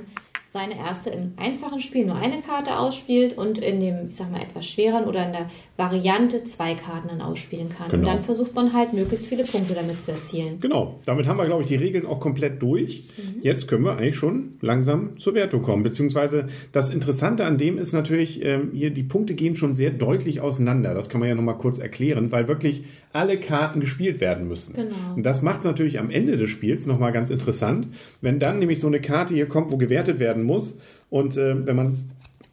seine 0.51 0.77
erste 0.77 1.11
im 1.11 1.31
einfachen 1.37 1.79
Spiel 1.79 2.05
nur 2.05 2.17
eine 2.17 2.41
Karte 2.41 2.77
ausspielt 2.77 3.37
und 3.37 3.59
in 3.59 3.79
dem, 3.79 4.09
ich 4.09 4.17
sag 4.17 4.29
mal, 4.29 4.41
etwas 4.41 4.67
schwereren 4.67 5.05
oder 5.05 5.25
in 5.25 5.31
der 5.31 5.49
Variante 5.77 6.43
zwei 6.43 6.73
Karten 6.73 7.07
dann 7.07 7.21
ausspielen 7.21 7.69
kann. 7.69 7.89
Genau. 7.89 7.99
Und 7.99 8.05
dann 8.05 8.21
versucht 8.21 8.53
man 8.53 8.73
halt 8.73 8.91
möglichst 8.91 9.27
viele 9.27 9.45
Punkte 9.45 9.75
damit 9.75 9.97
zu 9.97 10.11
erzielen. 10.11 10.59
Genau, 10.59 10.99
damit 11.05 11.25
haben 11.25 11.37
wir, 11.37 11.45
glaube 11.45 11.63
ich, 11.63 11.69
die 11.69 11.77
Regeln 11.77 12.05
auch 12.05 12.19
komplett 12.19 12.61
durch. 12.61 13.05
Mhm. 13.15 13.41
Jetzt 13.41 13.69
können 13.69 13.85
wir 13.85 13.95
eigentlich 13.97 14.17
schon 14.17 14.55
langsam 14.59 15.17
zur 15.17 15.35
Wertung 15.35 15.61
kommen. 15.61 15.83
Beziehungsweise 15.83 16.49
das 16.73 16.93
Interessante 16.93 17.45
an 17.45 17.57
dem 17.57 17.77
ist 17.77 17.93
natürlich, 17.93 18.43
ähm, 18.43 18.71
hier 18.73 18.89
die 18.89 19.03
Punkte 19.03 19.35
gehen 19.35 19.55
schon 19.55 19.73
sehr 19.73 19.91
deutlich 19.91 20.41
auseinander. 20.41 20.93
Das 20.93 21.07
kann 21.07 21.21
man 21.21 21.29
ja 21.29 21.35
nochmal 21.35 21.59
kurz 21.59 21.79
erklären, 21.79 22.29
weil 22.33 22.49
wirklich 22.49 22.83
alle 23.13 23.39
Karten 23.39 23.79
gespielt 23.79 24.19
werden 24.19 24.47
müssen. 24.47 24.75
Genau. 24.75 25.15
Und 25.15 25.23
das 25.23 25.41
macht 25.41 25.59
es 25.59 25.65
natürlich 25.65 25.99
am 25.99 26.09
Ende 26.09 26.37
des 26.37 26.49
Spiels 26.49 26.85
nochmal 26.87 27.11
ganz 27.11 27.29
interessant, 27.29 27.87
wenn 28.21 28.39
dann 28.39 28.59
nämlich 28.59 28.79
so 28.79 28.87
eine 28.87 29.01
Karte 29.01 29.33
hier 29.33 29.47
kommt, 29.47 29.71
wo 29.71 29.77
gewertet 29.77 30.19
werden 30.19 30.43
muss. 30.43 30.79
Und 31.09 31.37
äh, 31.37 31.65
wenn 31.65 31.75
man 31.75 31.97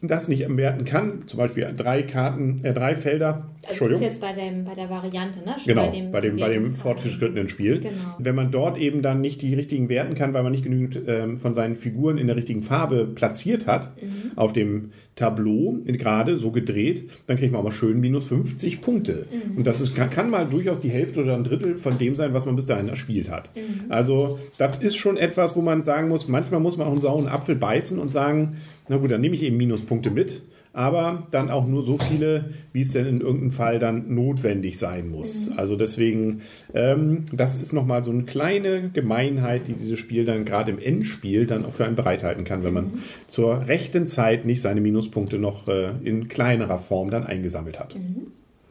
das 0.01 0.29
nicht 0.29 0.47
werten 0.57 0.85
kann, 0.85 1.27
zum 1.27 1.39
Beispiel 1.39 1.73
drei 1.77 2.03
Karten, 2.03 2.61
äh, 2.63 2.73
drei 2.73 2.95
Felder. 2.95 3.49
Also 3.69 3.89
das 3.89 3.99
ist 3.99 4.05
jetzt 4.05 4.21
bei, 4.21 4.33
dem, 4.33 4.65
bei 4.65 4.75
der 4.75 4.89
Variante, 4.89 5.41
ne? 5.41 5.57
Schon 5.59 5.75
genau, 5.75 5.87
bei 5.87 5.91
dem, 5.91 6.13
bei 6.13 6.21
dem, 6.21 6.37
bei 6.37 6.49
dem 6.51 6.67
fortgeschrittenen 6.67 7.49
Spiel. 7.49 7.81
Genau. 7.81 7.93
Wenn 8.19 8.37
man 8.37 8.53
dort 8.53 8.79
eben 8.79 9.03
dann 9.03 9.21
nicht 9.21 9.43
die 9.43 9.55
richtigen 9.55 9.89
werten 9.89 10.15
kann, 10.15 10.33
weil 10.35 10.45
man 10.45 10.53
nicht 10.53 10.63
genügend 10.63 11.01
ähm, 11.09 11.37
von 11.37 11.53
seinen 11.53 11.75
Figuren 11.75 12.17
in 12.17 12.29
der 12.29 12.37
richtigen 12.37 12.63
Farbe 12.63 13.07
platziert 13.07 13.67
hat, 13.67 14.01
mhm. 14.01 14.33
auf 14.37 14.53
dem 14.53 14.93
Tableau 15.19 15.79
gerade 15.85 16.37
so 16.37 16.51
gedreht, 16.51 17.11
dann 17.27 17.37
kriegt 17.37 17.53
man 17.53 17.61
aber 17.61 17.73
schön 17.73 17.99
minus 18.01 18.25
50 18.25 18.81
Punkte. 18.81 19.27
Mhm. 19.31 19.59
Und 19.59 19.67
das 19.67 19.81
ist, 19.81 19.97
kann, 19.97 20.11
kann, 20.11 20.31
mal 20.31 20.47
durchaus 20.47 20.79
die 20.79 20.91
Hälfte 20.91 21.23
oder 21.23 21.35
ein 21.35 21.45
Drittel 21.45 21.77
von 21.77 21.99
dem 21.99 22.15
sein, 22.15 22.35
was 22.35 22.47
man 22.47 22.55
bis 22.55 22.67
dahin 22.67 22.89
erspielt 22.89 23.29
hat. 23.31 23.51
Mhm. 23.57 23.91
Also 23.91 24.39
das 24.59 24.79
ist 24.79 24.97
schon 24.97 25.17
etwas, 25.17 25.57
wo 25.57 25.61
man 25.61 25.83
sagen 25.83 26.09
muss, 26.09 26.29
manchmal 26.29 26.61
muss 26.61 26.77
man 26.77 26.87
auch 26.87 26.93
einen 26.93 27.01
sauren 27.01 27.27
Apfel 27.27 27.57
beißen 27.57 27.99
und 27.99 28.13
sagen, 28.13 28.59
na 28.89 28.97
gut, 28.97 29.11
dann 29.11 29.21
nehme 29.21 29.35
ich 29.35 29.43
eben 29.43 29.57
Minuspunkte 29.57 30.11
mit 30.11 30.43
aber 30.79 31.27
dann 31.33 31.51
auch 31.51 31.67
nur 31.67 31.83
so 31.83 31.99
viele, 31.99 32.51
wie 32.73 32.83
es 32.83 32.93
denn 32.93 33.05
in 33.05 33.21
irgendeinem 33.21 33.51
Fall 33.51 33.81
dann 33.81 34.15
notwendig 34.15 34.79
sein 34.79 35.09
muss. 35.09 35.49
Mhm. 35.49 35.59
Also 35.59 35.75
deswegen, 35.75 36.43
ähm, 36.73 37.25
das 37.33 37.61
ist 37.61 37.73
nochmal 37.73 38.05
so 38.05 38.13
eine 38.13 38.23
kleine 38.23 38.89
Gemeinheit, 38.91 39.67
die 39.67 39.73
dieses 39.73 39.99
Spiel 39.99 40.25
dann 40.25 40.45
gerade 40.45 40.71
im 40.71 40.79
Endspiel 40.79 41.49
dann 41.49 41.65
auch 41.65 41.75
für 41.75 41.85
einen 41.85 41.97
bereithalten 41.97 42.45
kann, 42.45 42.63
wenn 42.63 42.75
man 42.75 42.85
mhm. 42.85 42.99
zur 43.27 43.67
rechten 43.67 44.07
Zeit 44.07 44.45
nicht 44.45 44.63
seine 44.63 44.81
Minuspunkte 44.81 45.41
noch 45.41 45.67
äh, 45.67 45.91
in 46.05 46.29
kleinerer 46.29 46.79
Form 46.79 47.11
dann 47.11 47.27
eingesammelt 47.27 47.81
hat. 47.81 47.97
Mhm. 47.97 48.29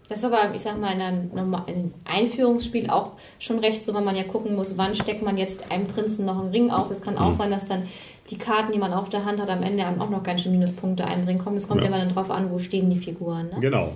Das 0.09 0.19
ist 0.19 0.25
aber, 0.25 0.53
ich 0.53 0.61
sag 0.61 0.79
mal, 0.79 0.93
in 0.93 1.01
einem 1.01 1.93
Einführungsspiel 2.05 2.89
auch 2.89 3.13
schon 3.39 3.59
recht 3.59 3.83
so, 3.83 3.93
weil 3.93 4.03
man 4.03 4.15
ja 4.15 4.23
gucken 4.23 4.55
muss, 4.55 4.77
wann 4.77 4.95
steckt 4.95 5.21
man 5.21 5.37
jetzt 5.37 5.69
einem 5.69 5.87
Prinzen 5.87 6.25
noch 6.25 6.39
einen 6.39 6.51
Ring 6.51 6.71
auf. 6.71 6.89
Es 6.91 7.01
kann 7.01 7.17
auch 7.17 7.29
mhm. 7.29 7.33
sein, 7.33 7.51
dass 7.51 7.65
dann 7.65 7.83
die 8.29 8.37
Karten, 8.37 8.71
die 8.71 8.79
man 8.79 8.93
auf 8.93 9.09
der 9.09 9.25
Hand 9.25 9.41
hat, 9.41 9.49
am 9.49 9.63
Ende 9.63 9.85
auch 9.99 10.09
noch 10.09 10.23
ganz 10.23 10.41
schön 10.41 10.53
Minuspunkte 10.53 11.05
einbringen 11.05 11.39
kommen. 11.39 11.57
Es 11.57 11.67
kommt 11.67 11.83
ja, 11.83 11.89
ja 11.89 11.97
dann 11.97 12.13
drauf 12.13 12.31
an, 12.31 12.51
wo 12.51 12.59
stehen 12.59 12.89
die 12.89 12.97
Figuren. 12.97 13.49
Ne? 13.49 13.57
Genau. 13.59 13.93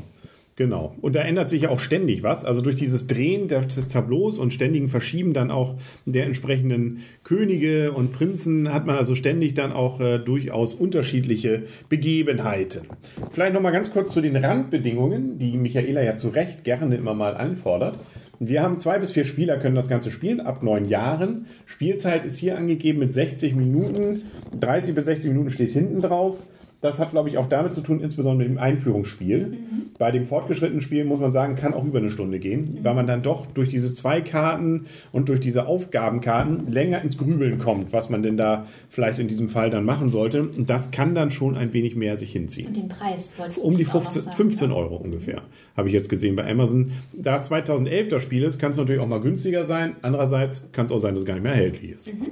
Genau. 0.58 0.96
Und 1.02 1.16
da 1.16 1.22
ändert 1.22 1.50
sich 1.50 1.64
ja 1.64 1.70
auch 1.70 1.80
ständig 1.80 2.24
was. 2.24 2.44
Also 2.44 2.62
durch 2.62 2.76
dieses 2.76 3.08
Drehen 3.08 3.48
des 3.48 3.88
Tableaus 3.88 4.38
und 4.38 4.54
ständigen 4.54 4.90
Verschieben 4.90 5.34
dann 5.34 5.50
auch 5.50 5.76
der 6.06 6.26
entsprechenden 6.26 7.00
Könige 7.24 7.94
und 7.94 8.14
Prinzen 8.14 8.72
hat 8.72 8.86
man 8.86 8.96
also 8.98 9.16
ständig 9.16 9.54
dann 9.54 9.72
auch 9.72 10.00
äh, 10.02 10.20
durchaus 10.20 10.74
unterschiedliche 10.74 11.64
Begebenheiten. 11.90 12.88
Vielleicht 13.32 13.54
nochmal 13.54 13.72
ganz 13.72 13.92
kurz 13.92 14.12
zu 14.12 14.22
den 14.22 14.36
Randbedingungen, 14.36 15.40
die 15.40 15.58
Michaela 15.58 16.04
ja 16.04 16.16
zu 16.16 16.30
Recht 16.30 16.64
gerne 16.64 16.96
immer 16.96 17.14
mal 17.14 17.36
anfordert. 17.38 17.98
Wir 18.44 18.64
haben 18.64 18.80
zwei 18.80 18.98
bis 18.98 19.12
vier 19.12 19.26
Spieler, 19.26 19.58
können 19.58 19.76
das 19.76 19.88
Ganze 19.88 20.12
spielen, 20.12 20.40
ab 20.40 20.64
neun 20.64 20.90
Jahren. 20.90 21.46
Spielzeit 21.68 22.26
ist 22.26 22.38
hier 22.38 22.58
angegeben 22.58 23.00
mit 23.00 23.14
60 23.14 23.56
Minuten. 23.56 24.24
30 24.60 24.96
bis 24.96 25.06
60 25.06 25.32
Minuten 25.32 25.52
steht 25.52 25.72
hinten 25.72 26.00
drauf. 26.02 26.38
Das 26.82 26.98
hat, 26.98 27.12
glaube 27.12 27.30
ich, 27.30 27.38
auch 27.38 27.48
damit 27.48 27.74
zu 27.74 27.82
tun, 27.82 28.02
insbesondere 28.02 28.48
mit 28.48 28.58
dem 28.58 28.62
Einführungsspiel. 28.62 29.48
Mhm. 29.48 29.56
Bei 30.00 30.10
dem 30.10 30.26
fortgeschrittenen 30.26 30.82
Spiel 30.82 31.06
muss 31.06 31.20
man 31.20 31.30
sagen, 31.30 31.56
kann 31.56 31.76
auch 31.76 31.86
über 31.86 32.00
eine 32.00 32.10
Stunde 32.10 32.40
gehen, 32.40 32.80
mhm. 32.80 32.84
weil 32.84 32.96
man 32.96 33.06
dann 33.06 33.22
doch 33.22 33.46
durch 33.46 33.70
diese 33.70 33.94
zwei 33.94 34.22
Karten 34.22 34.88
und 35.12 35.30
durch 35.30 35.40
diese 35.40 35.68
Aufgabenkarten 35.68 36.72
länger 36.72 37.04
ins 37.04 37.20
Grübeln 37.20 37.60
kommt, 37.60 37.94
was 37.94 38.10
man 38.10 38.24
denn 38.24 38.36
da 38.36 38.66
vielleicht 38.90 39.20
in 39.20 39.28
diesem 39.28 39.50
Fall 39.50 39.70
dann 39.70 39.86
machen 39.86 40.10
sollte. 40.10 40.42
Und 40.42 40.72
das 40.72 40.90
kann 40.90 41.14
dann 41.14 41.30
schon 41.30 41.56
ein 41.56 41.72
wenig 41.72 41.96
mehr 41.96 42.18
sich 42.18 42.32
hinziehen. 42.32 42.68
Und 42.68 42.78
den 42.78 42.90
Preis 42.90 43.36
wolltest 43.38 43.58
du 43.60 43.62
Um 43.62 43.78
die 43.78 43.86
15, 43.86 44.24
sagen, 44.24 44.36
15 44.36 44.72
Euro 44.72 44.96
ungefähr, 44.96 45.44
habe 45.78 45.88
ich 45.88 45.94
jetzt 45.94 46.10
gesehen 46.10 46.36
bei 46.36 46.50
Amazon. 46.50 46.94
Da 47.14 47.36
es 47.36 47.44
2011 47.44 48.08
das 48.08 48.24
Spiel 48.24 48.42
ist, 48.42 48.58
kann 48.58 48.72
es 48.72 48.78
natürlich 48.78 49.02
auch 49.02 49.08
mal 49.08 49.22
günstiger 49.22 49.66
sein. 49.66 49.98
Andererseits 50.02 50.68
kann 50.72 50.88
es 50.88 50.92
auch 50.92 51.00
sein, 51.00 51.14
dass 51.14 51.22
es 51.22 51.28
gar 51.28 51.36
nicht 51.36 51.44
mehr 51.44 51.54
erhältlich 51.54 51.92
ist. 51.92 52.12
Mhm. 52.12 52.32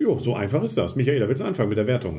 Jo, 0.00 0.18
so 0.18 0.34
einfach 0.34 0.64
ist 0.64 0.76
das. 0.76 0.96
Michaela, 0.96 1.28
willst 1.28 1.42
du 1.42 1.46
anfangen 1.46 1.68
mit 1.68 1.78
der 1.78 1.86
Wertung? 1.86 2.16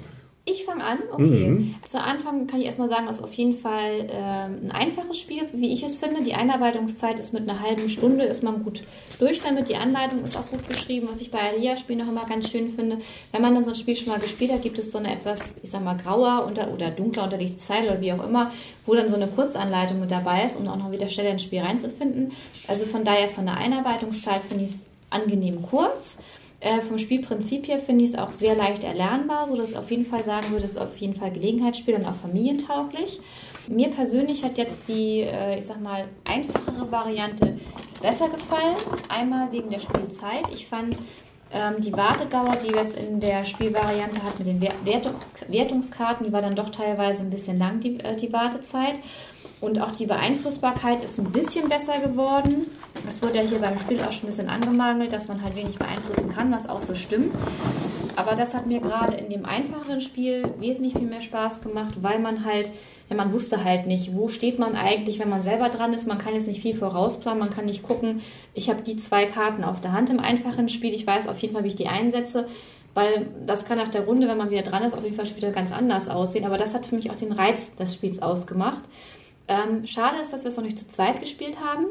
An, 0.93 0.99
okay. 1.11 1.49
Mhm. 1.49 1.75
Zu 1.85 1.99
Anfang 1.99 2.47
kann 2.47 2.59
ich 2.59 2.65
erstmal 2.65 2.87
sagen, 2.87 3.05
das 3.07 3.17
ist 3.17 3.23
auf 3.23 3.33
jeden 3.33 3.53
Fall 3.53 4.09
äh, 4.09 4.13
ein 4.13 4.71
einfaches 4.71 5.19
Spiel, 5.19 5.43
wie 5.53 5.73
ich 5.73 5.83
es 5.83 5.97
finde. 5.97 6.21
Die 6.21 6.33
Einarbeitungszeit 6.33 7.19
ist 7.19 7.33
mit 7.33 7.49
einer 7.49 7.59
halben 7.59 7.89
Stunde, 7.89 8.25
ist 8.25 8.43
man 8.43 8.63
gut 8.63 8.83
durch 9.19 9.41
damit. 9.41 9.69
Die 9.69 9.75
Anleitung 9.75 10.23
ist 10.23 10.37
auch 10.37 10.45
gut 10.45 10.67
beschrieben, 10.67 11.07
was 11.09 11.21
ich 11.21 11.31
bei 11.31 11.39
Alia-Spielen 11.39 11.99
noch 11.99 12.07
immer 12.07 12.25
ganz 12.25 12.49
schön 12.49 12.69
finde. 12.69 12.99
Wenn 13.31 13.41
man 13.41 13.55
dann 13.55 13.65
so 13.65 13.71
ein 13.71 13.75
Spiel 13.75 13.95
schon 13.95 14.09
mal 14.09 14.19
gespielt 14.19 14.51
hat, 14.51 14.61
gibt 14.61 14.77
es 14.79 14.91
so 14.91 14.99
eine 14.99 15.13
etwas, 15.13 15.59
ich 15.63 15.71
sag 15.71 15.83
mal, 15.83 15.97
grauer 15.97 16.45
unter, 16.45 16.71
oder 16.71 16.91
dunkler 16.91 17.23
unterlegte 17.23 17.57
Zeit 17.57 17.83
oder 17.85 17.99
wie 18.01 18.13
auch 18.13 18.25
immer, 18.25 18.51
wo 18.85 18.93
dann 18.93 19.09
so 19.09 19.15
eine 19.15 19.27
Kurzanleitung 19.27 19.99
mit 19.99 20.11
dabei 20.11 20.45
ist, 20.45 20.57
um 20.57 20.67
auch 20.67 20.77
noch 20.77 20.91
wieder 20.91 21.09
schneller 21.09 21.31
ins 21.31 21.43
Spiel 21.43 21.61
reinzufinden. 21.61 22.31
Also 22.67 22.85
von 22.85 23.03
daher 23.03 23.29
von 23.29 23.45
der 23.45 23.57
Einarbeitungszeit 23.57 24.41
finde 24.47 24.65
ich 24.65 24.71
es 24.71 24.85
angenehm 25.09 25.61
kurz. 25.63 26.17
Äh, 26.63 26.79
vom 26.79 26.97
Spielprinzip 26.97 27.67
her 27.67 27.77
finde 27.77 28.05
ich 28.05 28.11
es 28.11 28.17
auch 28.17 28.31
sehr 28.31 28.55
leicht 28.55 28.85
erlernbar, 28.85 29.49
sodass 29.49 29.71
ich 29.71 29.77
auf 29.77 29.91
jeden 29.91 30.05
Fall 30.05 30.23
sagen 30.23 30.49
würde, 30.51 30.63
es 30.63 30.71
ist 30.71 30.77
auf 30.77 30.95
jeden 30.95 31.13
Fall 31.13 31.31
Gelegenheitsspiel 31.31 31.95
und 31.95 32.05
auch 32.05 32.15
familientauglich. 32.15 33.19
Mir 33.67 33.89
persönlich 33.89 34.45
hat 34.45 34.57
jetzt 34.57 34.87
die, 34.87 35.21
äh, 35.21 35.57
ich 35.57 35.65
sag 35.65 35.81
mal, 35.81 36.05
einfachere 36.23 36.89
Variante 36.89 37.59
besser 38.01 38.29
gefallen. 38.29 38.77
Einmal 39.09 39.51
wegen 39.51 39.69
der 39.69 39.81
Spielzeit. 39.81 40.49
Ich 40.53 40.65
fand 40.65 40.95
ähm, 41.51 41.81
die 41.81 41.91
Wartedauer, 41.91 42.55
die 42.55 42.71
jetzt 42.71 42.97
in 42.97 43.19
der 43.19 43.43
Spielvariante 43.43 44.23
hat 44.23 44.39
mit 44.39 44.47
den 44.47 44.61
Wertungskarten, 44.61 46.25
die 46.25 46.31
war 46.31 46.41
dann 46.41 46.55
doch 46.55 46.69
teilweise 46.69 47.23
ein 47.23 47.29
bisschen 47.29 47.59
lang, 47.59 47.81
die, 47.81 47.99
äh, 47.99 48.15
die 48.15 48.31
Wartezeit. 48.31 49.01
Und 49.59 49.81
auch 49.81 49.91
die 49.91 50.05
Beeinflussbarkeit 50.05 51.03
ist 51.03 51.19
ein 51.19 51.31
bisschen 51.33 51.67
besser 51.67 51.99
geworden. 51.99 52.67
Es 53.07 53.21
wurde 53.21 53.35
ja 53.37 53.41
hier 53.41 53.59
beim 53.59 53.77
Spiel 53.77 53.99
auch 54.01 54.11
schon 54.11 54.23
ein 54.23 54.27
bisschen 54.27 54.49
angemangelt, 54.49 55.11
dass 55.11 55.27
man 55.27 55.43
halt 55.43 55.55
wenig 55.55 55.77
beeinflussen 55.77 56.29
kann, 56.29 56.51
was 56.51 56.69
auch 56.69 56.81
so 56.81 56.95
stimmt. 56.95 57.35
Aber 58.15 58.35
das 58.35 58.53
hat 58.53 58.65
mir 58.67 58.79
gerade 58.79 59.15
in 59.15 59.29
dem 59.29 59.45
einfacheren 59.45 59.99
Spiel 59.99 60.43
wesentlich 60.59 60.93
viel 60.93 61.07
mehr 61.07 61.21
Spaß 61.21 61.61
gemacht, 61.61 61.95
weil 62.01 62.19
man 62.19 62.45
halt, 62.45 62.69
ja, 63.09 63.15
man 63.15 63.33
wusste 63.33 63.63
halt 63.63 63.87
nicht, 63.87 64.15
wo 64.15 64.29
steht 64.29 64.59
man 64.59 64.75
eigentlich, 64.75 65.19
wenn 65.19 65.29
man 65.29 65.41
selber 65.41 65.69
dran 65.69 65.93
ist. 65.93 66.07
Man 66.07 66.19
kann 66.19 66.35
jetzt 66.35 66.47
nicht 66.47 66.61
viel 66.61 66.75
vorausplanen, 66.75 67.39
man 67.39 67.53
kann 67.53 67.65
nicht 67.65 67.83
gucken, 67.83 68.21
ich 68.53 68.69
habe 68.69 68.83
die 68.83 68.97
zwei 68.97 69.25
Karten 69.25 69.63
auf 69.63 69.81
der 69.81 69.91
Hand 69.91 70.09
im 70.09 70.19
einfachen 70.19 70.69
Spiel, 70.69 70.93
ich 70.93 71.05
weiß 71.05 71.27
auf 71.27 71.39
jeden 71.39 71.53
Fall, 71.53 71.63
wie 71.63 71.69
ich 71.69 71.75
die 71.75 71.87
einsetze. 71.87 72.47
Weil 72.93 73.27
das 73.45 73.65
kann 73.65 73.79
nach 73.79 73.87
der 73.87 74.05
Runde, 74.05 74.27
wenn 74.27 74.37
man 74.37 74.51
wieder 74.51 74.61
dran 74.61 74.83
ist, 74.83 74.93
auf 74.93 75.03
jeden 75.03 75.15
Fall 75.15 75.25
wieder 75.35 75.51
ganz 75.51 75.71
anders 75.71 76.07
aussehen. 76.09 76.45
Aber 76.45 76.57
das 76.57 76.75
hat 76.75 76.85
für 76.85 76.95
mich 76.95 77.09
auch 77.09 77.15
den 77.15 77.31
Reiz 77.31 77.73
des 77.75 77.95
Spiels 77.95 78.21
ausgemacht. 78.21 78.83
Ähm, 79.47 79.87
schade 79.87 80.21
ist, 80.21 80.31
dass 80.31 80.43
wir 80.43 80.49
es 80.49 80.57
noch 80.57 80.63
nicht 80.63 80.77
zu 80.77 80.87
zweit 80.87 81.19
gespielt 81.19 81.57
haben. 81.59 81.87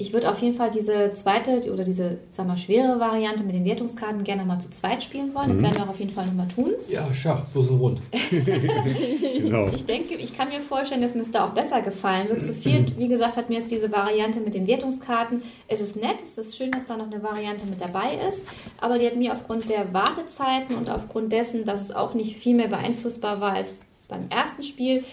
Ich 0.00 0.12
würde 0.12 0.30
auf 0.30 0.40
jeden 0.40 0.54
Fall 0.54 0.70
diese 0.70 1.12
zweite 1.14 1.72
oder 1.72 1.82
diese, 1.82 2.18
sag 2.30 2.46
mal, 2.46 2.56
schwere 2.56 3.00
Variante 3.00 3.42
mit 3.42 3.56
den 3.56 3.64
Wertungskarten 3.64 4.22
gerne 4.22 4.44
mal 4.44 4.60
zu 4.60 4.70
zweit 4.70 5.02
spielen 5.02 5.34
wollen. 5.34 5.48
Das 5.48 5.58
mhm. 5.58 5.64
werden 5.64 5.74
wir 5.74 5.82
auch 5.82 5.88
auf 5.88 5.98
jeden 5.98 6.12
Fall 6.12 6.24
nochmal 6.24 6.46
tun. 6.46 6.70
Ja, 6.88 7.12
Schach, 7.12 7.44
bloß 7.46 7.72
rund. 7.72 8.00
genau. 8.30 9.66
Ich 9.74 9.86
denke, 9.86 10.14
ich 10.14 10.36
kann 10.36 10.50
mir 10.50 10.60
vorstellen, 10.60 11.02
dass 11.02 11.16
mir 11.16 11.22
es 11.22 11.32
da 11.32 11.48
auch 11.48 11.50
besser 11.50 11.82
gefallen 11.82 12.28
wird. 12.28 12.44
Zu 12.44 12.54
viert, 12.54 12.96
wie 12.96 13.08
gesagt, 13.08 13.36
hat 13.36 13.48
mir 13.48 13.56
jetzt 13.56 13.72
diese 13.72 13.90
Variante 13.90 14.38
mit 14.38 14.54
den 14.54 14.68
Wertungskarten. 14.68 15.42
Es 15.66 15.80
ist 15.80 15.96
nett, 15.96 16.22
es 16.22 16.38
ist 16.38 16.56
schön, 16.56 16.70
dass 16.70 16.86
da 16.86 16.96
noch 16.96 17.10
eine 17.10 17.20
Variante 17.20 17.66
mit 17.66 17.80
dabei 17.80 18.20
ist. 18.28 18.44
Aber 18.80 19.00
die 19.00 19.06
hat 19.06 19.16
mir 19.16 19.32
aufgrund 19.32 19.68
der 19.68 19.92
Wartezeiten 19.92 20.76
und 20.76 20.90
aufgrund 20.90 21.32
dessen, 21.32 21.64
dass 21.64 21.80
es 21.80 21.90
auch 21.90 22.14
nicht 22.14 22.36
viel 22.36 22.54
mehr 22.54 22.68
beeinflussbar 22.68 23.40
war 23.40 23.54
als 23.54 23.78
beim 24.08 24.28
ersten 24.30 24.62
Spiel, 24.62 25.04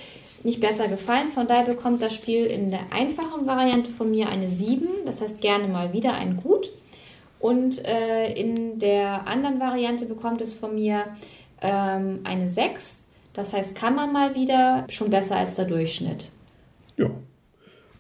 nicht 0.44 0.62
besser 0.62 0.88
gefallen. 0.88 1.28
Von 1.28 1.48
daher 1.48 1.66
bekommt 1.66 2.02
das 2.02 2.14
Spiel 2.14 2.46
in 2.46 2.72
der 2.72 2.92
einfachen 2.92 3.46
Variante 3.46 3.90
von 3.90 4.12
mir 4.12 4.30
eine 4.30 4.50
7, 4.50 4.88
das 5.06 5.22
heißt 5.22 5.42
gerne 5.42 5.68
mal 5.68 5.94
wieder 5.94 6.14
ein 6.14 6.38
Gut. 6.38 6.72
Und 7.40 7.84
äh, 7.86 8.34
in 8.34 8.80
der 8.80 9.28
anderen 9.28 9.60
Variante 9.60 10.06
bekommt 10.06 10.42
es 10.42 10.54
von 10.54 10.76
mir 10.76 11.06
ähm, 11.62 12.22
eine 12.24 12.50
6, 12.50 13.06
das 13.34 13.54
heißt 13.54 13.76
kann 13.76 13.96
man 13.96 14.14
mal 14.14 14.36
wieder 14.36 14.86
schon 14.90 15.10
besser 15.10 15.36
als 15.36 15.56
der 15.56 15.66
Durchschnitt. 15.66 16.30
Ja, 16.98 17.10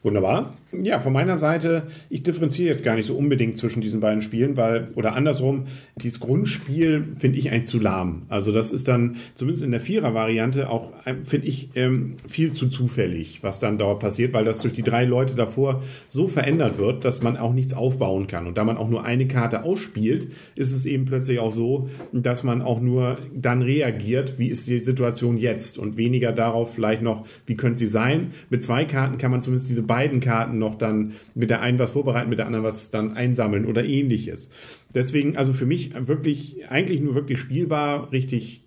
wunderbar. 0.01 0.53
Ja, 0.83 0.99
von 0.99 1.13
meiner 1.13 1.37
Seite, 1.37 1.83
ich 2.09 2.23
differenziere 2.23 2.69
jetzt 2.69 2.83
gar 2.83 2.95
nicht 2.95 3.05
so 3.05 3.15
unbedingt 3.15 3.57
zwischen 3.57 3.81
diesen 3.81 3.99
beiden 3.99 4.21
Spielen, 4.21 4.57
weil, 4.57 4.89
oder 4.95 5.15
andersrum, 5.15 5.67
dieses 5.95 6.19
Grundspiel 6.19 7.05
finde 7.17 7.37
ich 7.37 7.51
eigentlich 7.51 7.65
zu 7.65 7.79
lahm. 7.79 8.23
Also 8.29 8.51
das 8.51 8.71
ist 8.71 8.87
dann, 8.87 9.17
zumindest 9.33 9.63
in 9.63 9.71
der 9.71 9.79
Vierer-Variante, 9.79 10.69
auch, 10.69 10.91
finde 11.23 11.47
ich, 11.47 11.69
ähm, 11.75 12.15
viel 12.27 12.51
zu 12.51 12.67
zufällig, 12.67 13.39
was 13.41 13.59
dann 13.59 13.77
dort 13.77 13.99
passiert, 13.99 14.33
weil 14.33 14.45
das 14.45 14.61
durch 14.61 14.73
die 14.73 14.83
drei 14.83 15.05
Leute 15.05 15.35
davor 15.35 15.83
so 16.07 16.27
verändert 16.27 16.77
wird, 16.77 17.05
dass 17.05 17.21
man 17.21 17.37
auch 17.37 17.53
nichts 17.53 17.73
aufbauen 17.73 18.27
kann. 18.27 18.47
Und 18.47 18.57
da 18.57 18.63
man 18.63 18.77
auch 18.77 18.89
nur 18.89 19.03
eine 19.03 19.27
Karte 19.27 19.63
ausspielt, 19.63 20.27
ist 20.55 20.73
es 20.73 20.85
eben 20.85 21.05
plötzlich 21.05 21.39
auch 21.39 21.51
so, 21.51 21.89
dass 22.11 22.43
man 22.43 22.61
auch 22.61 22.81
nur 22.81 23.17
dann 23.33 23.61
reagiert, 23.61 24.37
wie 24.37 24.47
ist 24.47 24.67
die 24.67 24.79
Situation 24.79 25.37
jetzt 25.37 25.77
und 25.77 25.97
weniger 25.97 26.31
darauf 26.31 26.73
vielleicht 26.73 27.01
noch, 27.01 27.25
wie 27.45 27.55
könnte 27.55 27.79
sie 27.79 27.87
sein. 27.87 28.31
Mit 28.49 28.63
zwei 28.63 28.85
Karten 28.85 29.17
kann 29.17 29.31
man 29.31 29.41
zumindest 29.41 29.69
diese 29.69 29.83
beiden 29.83 30.19
Karten 30.19 30.57
noch 30.57 30.64
noch 30.65 30.75
dann 30.75 31.13
mit 31.33 31.49
der 31.49 31.61
einen 31.61 31.79
was 31.79 31.91
vorbereiten, 31.91 32.29
mit 32.29 32.39
der 32.39 32.47
anderen 32.47 32.65
was 32.65 32.91
dann 32.91 33.13
einsammeln 33.13 33.65
oder 33.65 33.85
ähnliches. 33.85 34.49
Deswegen, 34.93 35.37
also 35.37 35.53
für 35.53 35.65
mich 35.65 35.91
wirklich, 36.07 36.69
eigentlich 36.69 37.01
nur 37.01 37.15
wirklich 37.15 37.39
spielbar, 37.39 38.11
richtig 38.11 38.65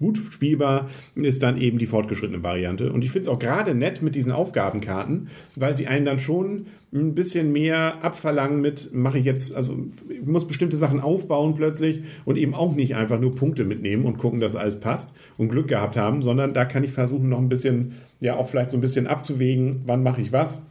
gut 0.00 0.18
spielbar 0.30 0.90
ist 1.14 1.42
dann 1.42 1.60
eben 1.60 1.78
die 1.78 1.86
fortgeschrittene 1.86 2.42
Variante. 2.42 2.92
Und 2.92 3.02
ich 3.02 3.10
finde 3.10 3.22
es 3.22 3.28
auch 3.28 3.38
gerade 3.38 3.74
nett 3.74 4.02
mit 4.02 4.14
diesen 4.14 4.32
Aufgabenkarten, 4.32 5.28
weil 5.56 5.74
sie 5.74 5.86
einen 5.86 6.04
dann 6.04 6.18
schon 6.18 6.66
ein 6.92 7.14
bisschen 7.14 7.52
mehr 7.52 8.02
abverlangen 8.02 8.60
mit, 8.60 8.94
mache 8.94 9.18
ich 9.18 9.24
jetzt, 9.24 9.54
also 9.54 9.76
ich 10.08 10.24
muss 10.24 10.46
bestimmte 10.46 10.76
Sachen 10.76 11.00
aufbauen 11.00 11.54
plötzlich 11.54 12.02
und 12.24 12.38
eben 12.38 12.54
auch 12.54 12.74
nicht 12.74 12.94
einfach 12.94 13.20
nur 13.20 13.34
Punkte 13.34 13.64
mitnehmen 13.64 14.04
und 14.04 14.18
gucken, 14.18 14.40
dass 14.40 14.56
alles 14.56 14.80
passt 14.80 15.14
und 15.36 15.50
Glück 15.50 15.68
gehabt 15.68 15.96
haben, 15.96 16.22
sondern 16.22 16.54
da 16.54 16.64
kann 16.64 16.84
ich 16.84 16.92
versuchen, 16.92 17.28
noch 17.28 17.38
ein 17.38 17.50
bisschen, 17.50 17.96
ja 18.20 18.36
auch 18.36 18.48
vielleicht 18.48 18.70
so 18.70 18.78
ein 18.78 18.82
bisschen 18.82 19.06
abzuwägen, 19.06 19.82
wann 19.84 20.02
mache 20.02 20.22
ich 20.22 20.32
was 20.32 20.62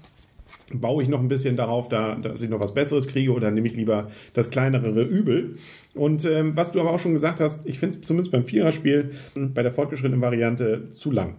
baue 0.73 1.01
ich 1.03 1.09
noch 1.09 1.19
ein 1.19 1.27
bisschen 1.27 1.55
darauf, 1.55 1.89
da, 1.89 2.15
dass 2.15 2.41
ich 2.41 2.49
noch 2.49 2.59
was 2.59 2.73
Besseres 2.73 3.07
kriege 3.07 3.31
oder 3.31 3.51
nehme 3.51 3.67
ich 3.67 3.75
lieber 3.75 4.09
das 4.33 4.49
kleinere 4.49 5.03
Übel. 5.03 5.57
Und 5.93 6.25
ähm, 6.25 6.55
was 6.55 6.71
du 6.71 6.81
aber 6.81 6.91
auch 6.91 6.99
schon 6.99 7.13
gesagt 7.13 7.39
hast, 7.39 7.59
ich 7.65 7.79
finde 7.79 7.97
es 7.97 8.01
zumindest 8.01 8.31
beim 8.31 8.43
Viererspiel 8.43 9.11
bei 9.35 9.63
der 9.63 9.71
fortgeschrittenen 9.71 10.21
Variante 10.21 10.89
zu 10.91 11.11
lang. 11.11 11.35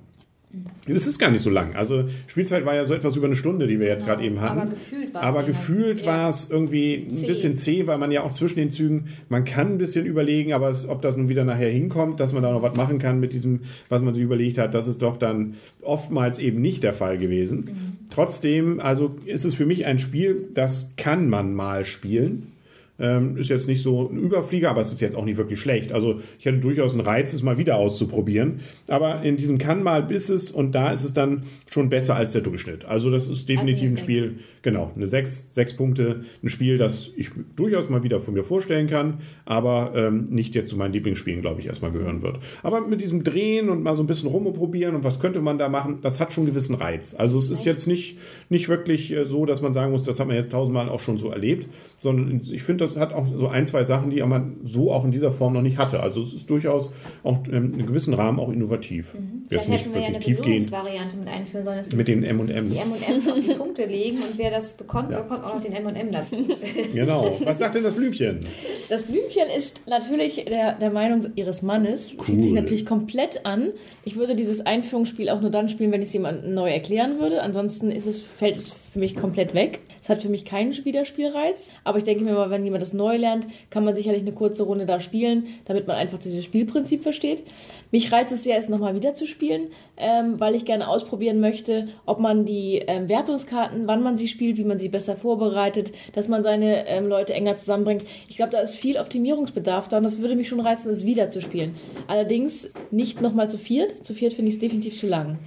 Es 0.87 1.07
ist 1.07 1.19
gar 1.19 1.31
nicht 1.31 1.43
so 1.43 1.51
lang. 1.51 1.77
Also 1.77 2.05
Spielzeit 2.27 2.65
war 2.65 2.75
ja 2.75 2.87
so 2.87 2.95
etwas 2.95 3.15
über 3.17 3.27
eine 3.27 3.37
Stunde, 3.37 3.67
die 3.67 3.79
wir 3.79 3.87
jetzt 3.87 4.01
genau. 4.01 4.15
gerade 4.15 4.27
eben 4.27 4.41
hatten. 4.41 4.61
Aber 4.61 4.71
gefühlt 4.71 5.15
war 5.15 5.23
es 5.23 5.29
Aber 5.29 5.43
gefühlt 5.43 6.07
war 6.07 6.29
es 6.31 6.51
irgendwie 6.51 6.95
ein 7.07 7.11
zäh. 7.11 7.27
bisschen 7.27 7.57
zäh, 7.59 7.87
weil 7.87 7.99
man 7.99 8.11
ja 8.11 8.23
auch 8.23 8.31
zwischen 8.31 8.57
den 8.59 8.71
Zügen, 8.71 9.09
man 9.29 9.45
kann 9.45 9.73
ein 9.73 9.79
bisschen 9.79 10.07
überlegen, 10.07 10.55
aber 10.55 10.71
es, 10.71 10.89
ob 10.89 11.03
das 11.03 11.19
nun 11.19 11.29
wieder 11.29 11.45
nachher 11.45 11.69
hinkommt, 11.69 12.19
dass 12.19 12.33
man 12.33 12.43
da 12.43 12.51
noch 12.51 12.63
was 12.63 12.77
machen 12.77 12.99
kann 12.99 13.21
mit 13.21 13.35
diesem, 13.35 13.61
was 13.91 14.03
man 14.03 14.15
sich 14.15 14.23
überlegt 14.23 14.57
hat, 14.57 14.73
das 14.75 14.89
ist 14.89 15.03
doch 15.03 15.19
dann 15.19 15.55
oftmals 15.83 16.39
eben 16.39 16.63
nicht 16.63 16.83
der 16.83 16.95
Fall 16.95 17.19
gewesen. 17.19 17.59
Mhm. 17.59 18.09
Trotzdem, 18.09 18.81
also 18.81 19.17
ist 19.27 19.45
es 19.45 19.55
für 19.55 19.67
mich 19.67 19.85
ein 19.85 19.99
Spiel, 19.99 20.49
das 20.55 20.95
kann 20.97 21.29
man 21.29 21.55
mal 21.55 21.85
spielen. 21.85 22.53
Ähm, 22.99 23.37
ist 23.37 23.49
jetzt 23.49 23.69
nicht 23.69 23.83
so 23.83 24.09
ein 24.09 24.19
Überflieger, 24.19 24.71
aber 24.71 24.81
es 24.81 24.93
ist 24.93 25.01
jetzt 25.01 25.17
auch 25.17 25.25
nicht 25.25 25.37
wirklich 25.37 25.61
schlecht. 25.61 25.93
Also 25.93 26.21
ich 26.39 26.47
hätte 26.47 26.59
durchaus 26.59 26.93
einen 26.93 27.03
Reiz, 27.03 27.33
es 27.33 27.43
mal 27.43 27.59
wieder 27.59 27.77
auszuprobieren. 27.77 28.61
Aber 28.89 29.23
in 29.23 29.37
diesem 29.37 29.59
kann 29.59 29.83
mal 29.83 30.03
bis 30.03 30.29
es 30.29 30.51
und 30.51 30.75
da 30.75 30.91
ist 30.91 31.05
es 31.05 31.15
dann 31.15 31.45
schon 31.71 31.91
besser 31.91 32.17
als 32.17 32.33
der 32.33 32.43
Durchschnitt. 32.43 32.85
Also 32.85 33.11
das 33.11 33.29
ist 33.29 33.49
definitiv 33.49 33.91
also 33.91 33.95
ein 33.95 33.99
Spiel, 33.99 34.39
genau, 34.63 34.91
eine 34.95 35.07
6, 35.07 35.49
6 35.51 35.77
Punkte, 35.77 36.25
ein 36.43 36.49
Spiel, 36.49 36.79
das 36.79 37.11
ich 37.17 37.31
durchaus 37.57 37.89
mal 37.89 38.03
wieder 38.03 38.21
von 38.21 38.35
mir 38.35 38.45
vorstellen 38.45 38.89
kann, 38.89 39.19
aber 39.45 39.93
ähm, 39.95 40.29
nicht 40.31 40.55
jetzt 40.55 40.71
zu 40.71 40.77
meinen 40.77 40.93
Lieblingsspielen, 40.93 41.41
glaube 41.41 41.61
ich, 41.61 41.67
erstmal 41.67 41.93
gehören 41.93 42.23
wird. 42.23 42.39
Aber 42.63 42.81
mit 42.81 43.01
diesem 43.01 43.25
Drehen 43.25 43.69
und 43.69 43.83
mal 43.83 43.97
so 43.97 44.03
ein 44.03 44.07
bisschen 44.07 44.29
rumprobieren 44.29 44.95
und 44.95 45.05
was 45.05 45.21
könnte 45.21 45.41
man 45.41 45.59
da 45.59 45.69
machen, 45.69 45.99
das 46.03 46.21
hat 46.21 46.33
schon 46.33 46.43
einen 46.43 46.53
gewissen 46.53 46.75
Reiz. 46.75 47.15
Also 47.17 47.39
es 47.39 47.51
ist 47.51 47.65
jetzt 47.65 47.87
nicht, 47.87 48.19
nicht 48.49 48.69
wirklich 48.69 49.13
äh, 49.13 49.25
so, 49.25 49.47
dass 49.47 49.63
man 49.63 49.73
sagen 49.73 49.93
muss, 49.93 50.05
das 50.05 50.19
hat 50.21 50.27
man 50.27 50.37
jetzt 50.37 50.53
tausendmal 50.53 50.89
auch 50.89 51.01
schon 51.01 51.19
so 51.19 51.31
erlebt, 51.31 51.69
sondern 51.99 52.41
ich 52.41 52.63
finde, 52.63 52.85
das 52.85 52.88
hat 52.97 53.13
auch 53.13 53.27
so 53.27 53.49
ein, 53.49 53.67
zwei 53.67 53.85
Sachen, 53.85 54.11
die 54.11 54.23
man 54.23 54.57
so 54.65 54.93
auch 54.93 55.05
in 55.05 55.11
dieser 55.11 55.33
Form 55.33 55.53
noch 55.53 55.63
nicht 55.63 55.79
hatte. 55.79 56.01
Also 56.01 56.23
es 56.23 56.33
ist 56.33 56.51
durchaus 56.51 56.91
auch 57.23 57.39
in 57.47 57.55
einem 57.55 57.87
gewissen 57.87 58.15
Rahmen 58.15 58.39
auch 58.39 58.49
innovativ. 58.49 59.15
Mhm. 59.15 59.47
Jetzt 59.51 59.69
nicht 59.69 59.93
wir 59.93 60.01
ja 60.01 60.09
eine 60.09 60.21
tiefgehend. 60.21 60.71
Variante 60.71 61.17
mit 61.17 61.29
einführen 61.29 61.65
sollen. 61.65 61.85
Mit 61.95 62.09
den 62.09 62.25
M&M's. 62.25 62.71
Die 62.71 62.77
M&M's 62.77 63.29
auf 63.29 63.39
die 63.41 63.55
Punkte 63.55 63.87
legen 63.87 64.19
und 64.19 64.37
wer 64.37 64.51
das 64.51 64.75
bekommt, 64.75 65.11
ja. 65.11 65.21
bekommt 65.21 65.45
auch 65.45 65.55
noch 65.55 65.63
den 65.63 65.73
M&M 65.73 66.13
dazu. 66.13 66.37
genau. 66.95 67.37
Was 67.45 67.59
sagt 67.59 67.75
denn 67.75 67.83
das 67.83 67.95
Blümchen? 67.95 68.41
Das 68.89 69.05
Blümchen 69.05 69.49
ist 69.57 69.83
natürlich 69.87 70.45
der, 70.45 70.75
der 70.75 70.91
Meinung 70.91 71.27
ihres 71.35 71.63
Mannes. 71.63 72.15
Cool. 72.17 72.25
Schließt 72.25 72.45
sich 72.45 72.53
natürlich 72.53 72.87
komplett 72.87 73.45
an. 73.45 73.71
Ich 74.05 74.17
würde 74.17 74.37
dieses 74.37 74.65
Einführungsspiel 74.65 75.29
auch 75.31 75.41
nur 75.41 75.51
dann 75.51 75.69
spielen, 75.69 75.93
wenn 75.93 76.03
ich 76.03 76.09
es 76.09 76.15
jemandem 76.15 76.55
neu 76.55 76.71
erklären 76.71 77.19
würde. 77.19 77.43
Ansonsten 77.43 77.91
ist 77.91 78.07
es, 78.07 78.23
fällt 78.23 78.57
es 78.57 78.75
für 78.93 78.99
mich 78.99 79.17
komplett 79.17 79.55
weg. 79.55 79.81
Es 80.09 80.11
hat 80.11 80.23
für 80.23 80.31
mich 80.31 80.47
keinen 80.47 80.73
Wiederspielreiz. 80.87 81.71
Aber 81.85 81.99
ich 81.99 82.05
denke 82.05 82.25
mir 82.25 82.33
mal, 82.33 82.49
wenn 82.49 82.65
jemand 82.65 82.81
das 82.81 82.95
neu 82.95 83.19
lernt, 83.19 83.47
kann 83.69 83.85
man 83.85 83.95
sicherlich 83.95 84.23
eine 84.23 84.33
kurze 84.33 84.63
Runde 84.63 84.87
da 84.87 85.01
spielen, 85.01 85.49
damit 85.67 85.87
man 85.87 85.97
einfach 85.97 86.19
dieses 86.19 86.47
Spielprinzip 86.47 87.03
versteht. 87.03 87.43
Mich 87.91 88.11
reizt 88.11 88.33
es 88.33 88.43
sehr, 88.43 88.57
es 88.57 88.71
nochmal 88.71 88.95
wieder 88.95 89.15
zu 89.15 89.27
spielen, 89.27 89.65
ähm, 89.99 90.41
weil 90.41 90.55
ich 90.55 90.65
gerne 90.65 90.89
ausprobieren 90.89 91.41
möchte, 91.41 91.89
ob 92.07 92.21
man 92.21 92.47
die 92.47 92.83
ähm, 92.87 93.11
Wertungskarten, 93.11 93.87
wann 93.87 94.03
man 94.03 94.17
sie 94.17 94.29
spielt, 94.29 94.57
wie 94.57 94.65
man 94.65 94.79
sie 94.79 94.89
besser 94.89 95.15
vorbereitet, 95.15 95.93
dass 96.15 96.27
man 96.27 96.43
seine 96.43 96.87
ähm, 96.87 97.07
Leute 97.07 97.35
enger 97.35 97.57
zusammenbringt. 97.57 98.07
Ich 98.29 98.37
glaube, 98.37 98.53
da 98.53 98.61
ist 98.61 98.77
viel 98.77 98.97
Optimierungsbedarf 98.97 99.89
da 99.89 99.99
und 99.99 100.05
das 100.05 100.23
würde 100.23 100.37
mich 100.37 100.49
schon 100.49 100.61
reizen, 100.61 100.91
es 100.91 101.05
wieder 101.05 101.29
zu 101.29 101.43
spielen. 101.43 101.75
Allerdings 102.07 102.71
nicht 102.91 103.21
nochmal 103.21 103.51
zu 103.51 103.59
viert. 103.59 104.07
Zu 104.07 104.15
viert 104.15 104.33
finde 104.33 104.49
ich 104.49 104.55
es 104.55 104.61
definitiv 104.61 104.99
zu 104.99 105.07
lang. 105.07 105.39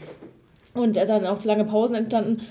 Und 0.75 0.97
äh, 0.97 1.07
dann 1.07 1.25
auch 1.25 1.39
zu 1.39 1.47
lange 1.47 1.65
Pausen 1.65 1.95
entstanden. 1.95 2.41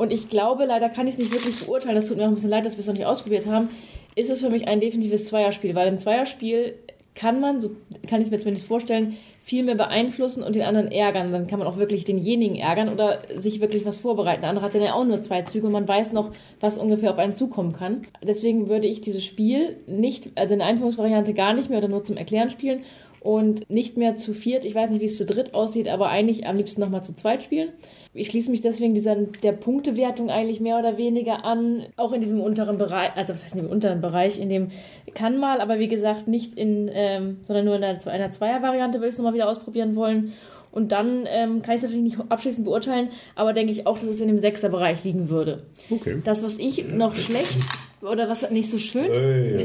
Und 0.00 0.12
ich 0.12 0.30
glaube, 0.30 0.64
leider 0.64 0.88
kann 0.88 1.06
ich 1.06 1.12
es 1.12 1.18
nicht 1.18 1.34
wirklich 1.34 1.62
beurteilen, 1.66 1.94
das 1.94 2.06
tut 2.06 2.16
mir 2.16 2.22
auch 2.22 2.28
ein 2.28 2.34
bisschen 2.34 2.48
leid, 2.48 2.64
dass 2.64 2.76
wir 2.76 2.80
es 2.80 2.86
noch 2.86 2.94
nicht 2.94 3.04
ausprobiert 3.04 3.44
haben, 3.44 3.68
ist 4.14 4.30
es 4.30 4.40
für 4.40 4.48
mich 4.48 4.66
ein 4.66 4.80
definitives 4.80 5.26
Zweierspiel, 5.26 5.74
weil 5.74 5.88
im 5.88 5.98
Zweierspiel 5.98 6.74
kann 7.14 7.38
man, 7.38 7.60
so 7.60 7.72
kann 8.08 8.22
ich 8.22 8.28
es 8.28 8.30
mir 8.30 8.38
zumindest 8.38 8.66
vorstellen, 8.66 9.18
viel 9.42 9.62
mehr 9.62 9.74
beeinflussen 9.74 10.42
und 10.42 10.56
den 10.56 10.62
anderen 10.62 10.90
ärgern. 10.90 11.32
Dann 11.32 11.46
kann 11.48 11.58
man 11.58 11.68
auch 11.68 11.76
wirklich 11.76 12.04
denjenigen 12.04 12.56
ärgern 12.56 12.88
oder 12.88 13.18
sich 13.36 13.60
wirklich 13.60 13.84
was 13.84 14.00
vorbereiten. 14.00 14.40
Der 14.40 14.48
andere 14.48 14.64
hat 14.64 14.74
dann 14.74 14.80
ja 14.80 14.94
auch 14.94 15.04
nur 15.04 15.20
zwei 15.20 15.42
Züge 15.42 15.66
und 15.66 15.72
man 15.72 15.86
weiß 15.86 16.14
noch, 16.14 16.30
was 16.60 16.78
ungefähr 16.78 17.10
auf 17.10 17.18
einen 17.18 17.34
zukommen 17.34 17.74
kann. 17.74 18.02
Deswegen 18.22 18.70
würde 18.70 18.86
ich 18.86 19.02
dieses 19.02 19.22
Spiel 19.22 19.76
nicht, 19.86 20.30
also 20.34 20.54
in 20.54 20.60
der 20.60 20.68
Einführungsvariante 20.68 21.34
gar 21.34 21.52
nicht 21.52 21.68
mehr 21.68 21.78
oder 21.78 21.88
nur 21.88 22.04
zum 22.04 22.16
Erklären 22.16 22.48
spielen 22.48 22.84
und 23.20 23.68
nicht 23.70 23.96
mehr 23.96 24.16
zu 24.16 24.32
viert. 24.32 24.64
Ich 24.64 24.74
weiß 24.74 24.90
nicht, 24.90 25.00
wie 25.00 25.06
es 25.06 25.18
zu 25.18 25.26
dritt 25.26 25.54
aussieht, 25.54 25.88
aber 25.88 26.08
eigentlich 26.08 26.46
am 26.46 26.56
liebsten 26.56 26.80
nochmal 26.80 27.04
zu 27.04 27.14
zweit 27.14 27.42
spielen. 27.42 27.68
Ich 28.12 28.28
schließe 28.28 28.50
mich 28.50 28.60
deswegen 28.60 28.94
dieser, 28.94 29.14
der 29.14 29.52
Punktewertung 29.52 30.30
eigentlich 30.30 30.58
mehr 30.58 30.78
oder 30.78 30.96
weniger 30.96 31.44
an, 31.44 31.84
auch 31.96 32.12
in 32.12 32.20
diesem 32.20 32.40
unteren 32.40 32.76
Bereich, 32.76 33.10
also 33.14 33.34
was 33.34 33.44
heißt 33.44 33.54
in 33.54 33.62
dem 33.62 33.70
unteren 33.70 34.00
Bereich, 34.00 34.40
in 34.40 34.48
dem 34.48 34.70
kann 35.14 35.38
mal, 35.38 35.60
aber 35.60 35.78
wie 35.78 35.86
gesagt 35.86 36.26
nicht 36.26 36.54
in, 36.54 36.90
ähm, 36.92 37.38
sondern 37.46 37.66
nur 37.66 37.76
in 37.76 37.84
einer, 37.84 38.04
einer 38.08 38.30
Zweier-Variante 38.30 38.98
würde 38.98 39.08
ich 39.08 39.14
es 39.14 39.18
nochmal 39.18 39.34
wieder 39.34 39.48
ausprobieren 39.48 39.94
wollen. 39.94 40.32
Und 40.72 40.92
dann 40.92 41.26
ähm, 41.26 41.62
kann 41.62 41.74
ich 41.74 41.78
es 41.78 41.82
natürlich 41.82 42.16
nicht 42.16 42.18
abschließend 42.30 42.64
beurteilen, 42.64 43.08
aber 43.34 43.52
denke 43.52 43.72
ich 43.72 43.86
auch, 43.86 43.98
dass 43.98 44.08
es 44.08 44.20
in 44.20 44.28
dem 44.28 44.38
Sechser-Bereich 44.38 45.04
liegen 45.04 45.28
würde. 45.28 45.64
Okay. 45.90 46.22
Das, 46.24 46.42
was 46.42 46.58
ich 46.58 46.86
noch 46.86 47.14
schlecht 47.16 47.58
oder 48.02 48.28
was 48.28 48.48
nicht 48.50 48.70
so 48.70 48.78
schön, 48.78 49.02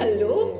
Hallo? 0.00 0.58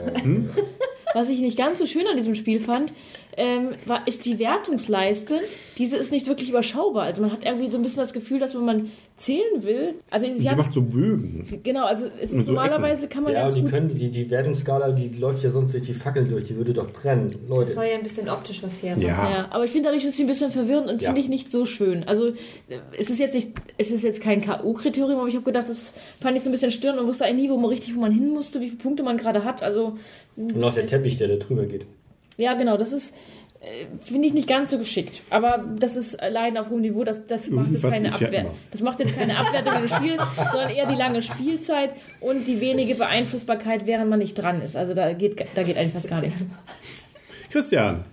Was 1.15 1.29
ich 1.29 1.41
nicht 1.41 1.57
ganz 1.59 1.79
so 1.79 1.87
schön 1.87 2.07
an 2.07 2.17
diesem 2.17 2.35
Spiel 2.35 2.61
fand, 2.61 2.93
ähm, 3.37 3.71
war, 3.87 4.07
ist 4.09 4.25
die 4.27 4.39
Wertungsleiste. 4.41 5.41
Diese 5.79 5.97
ist 5.97 6.11
nicht 6.11 6.27
wirklich 6.27 6.49
überschaubar. 6.51 7.05
Also 7.05 7.23
man 7.23 7.31
hat 7.31 7.45
irgendwie 7.45 7.71
so 7.71 7.77
ein 7.79 7.83
bisschen 7.83 8.01
das 8.03 8.13
Gefühl, 8.13 8.41
dass 8.41 8.55
wenn 8.57 8.65
man 8.65 8.91
zählen 9.17 9.63
will, 9.63 9.95
also 10.11 10.27
sie, 10.33 10.47
Sie 10.47 10.55
macht 10.55 10.73
so 10.73 10.81
Bögen. 10.83 11.45
genau, 11.65 11.87
also 11.87 12.07
es 12.21 12.33
ist 12.33 12.47
so 12.47 12.53
normalerweise 12.53 13.09
kann 13.09 13.25
man 13.25 13.33
Ja, 13.33 13.43
ganz 13.43 13.55
und 13.55 13.59
die 13.59 13.63
gut 13.63 13.71
können, 13.73 13.89
die, 13.89 14.11
die 14.11 14.31
Wertungsskala, 14.31 14.91
die 14.93 15.09
läuft 15.09 15.43
ja 15.43 15.51
sonst 15.51 15.73
durch 15.75 15.85
die 15.85 15.93
Fackeln 15.93 16.31
durch, 16.31 16.45
die 16.45 16.57
würde 16.57 16.73
doch 16.73 16.89
brennen. 16.91 17.29
Das 17.29 17.49
Leute. 17.49 17.73
soll 17.73 17.85
ja 17.87 17.95
ein 17.97 18.03
bisschen 18.05 18.29
optisch 18.29 18.63
was 18.63 18.81
her. 18.83 18.97
Ja. 18.99 19.07
Ja, 19.09 19.47
aber 19.51 19.65
ich 19.65 19.71
finde 19.73 19.89
dadurch 19.89 20.05
ist 20.05 20.17
sie 20.17 20.23
ein 20.25 20.29
bisschen 20.29 20.53
verwirrend 20.53 20.89
und 20.91 21.03
Ja. 21.03 21.09
finde 21.09 21.21
ich 21.21 21.29
nicht 21.29 21.51
so 21.51 21.65
schön. 21.67 22.05
Also 22.05 22.29
äh, 22.29 22.79
es 22.97 23.11
ist 23.11 23.19
jetzt 23.19 23.35
nicht, 23.35 23.51
es 23.77 23.91
ist 23.91 24.03
jetzt 24.05 24.21
kein 24.21 24.41
K.O.-Kriterium, 24.41 25.17
aber 25.19 25.27
ich 25.29 25.35
habe 25.35 25.45
gedacht, 25.45 25.69
das 25.69 25.95
fand 26.21 26.37
ich 26.37 26.43
so 26.45 26.49
ein 26.49 26.53
bisschen 26.53 26.71
störend 26.71 27.01
und 27.01 27.07
wusste 27.09 27.25
eigentlich 27.25 27.49
nie, 27.49 27.51
wo 27.51 27.57
man 27.57 27.71
richtig, 27.71 27.95
wo 27.97 28.01
man 28.01 28.13
hin 28.13 28.31
musste, 28.31 28.61
wie 28.61 28.67
viele 28.69 28.79
Punkte 28.79 29.03
man 29.03 29.17
gerade 29.17 29.43
hat. 29.45 29.63
Also 29.65 29.97
Und 30.39 30.65
auch 30.65 30.75
der 30.75 30.87
Teppich, 30.87 31.17
der 31.17 31.29
da 31.29 31.37
drüber 31.37 31.67
geht. 31.67 31.87
ja, 32.37 32.55
genau, 32.55 32.77
das 32.77 32.93
ist 32.93 33.15
äh, 33.61 33.87
finde 34.01 34.29
ich 34.29 34.35
nicht 34.35 34.47
ganz 34.47 34.71
so 34.71 34.79
geschickt. 34.79 35.23
Aber 35.31 35.65
das 35.79 35.97
ist 35.97 36.21
allein 36.21 36.57
auf 36.57 36.71
hohem 36.71 36.83
Niveau, 36.83 37.03
das, 37.03 37.27
das 37.27 37.51
macht 37.51 37.73
jetzt 37.73 37.83
keine 37.83 38.09
immer. 38.09 38.55
das 38.71 38.81
macht 38.83 39.01
jetzt 39.01 39.17
keine 39.17 39.37
Abwertung 39.37 39.83
des 39.83 39.91
Spiels, 39.91 40.23
sondern 40.53 40.71
eher 40.71 40.87
die 40.87 40.95
lange 40.95 41.23
Spielzeit 41.23 41.95
und 42.21 42.47
die 42.47 42.61
wenige 42.61 42.95
Beeinflussbarkeit, 42.95 43.85
während 43.85 44.11
man 44.11 44.21
nicht 44.21 44.35
dran 44.35 44.63
ist. 44.63 44.77
Also 44.77 44.95
da 44.95 45.13
geht, 45.13 45.45
da 45.57 45.65
geht 45.65 45.77
eigentlich 45.77 45.93
fast 45.93 46.09
gar 46.09 46.21
nichts. 46.21 46.47
Christian, 47.51 48.05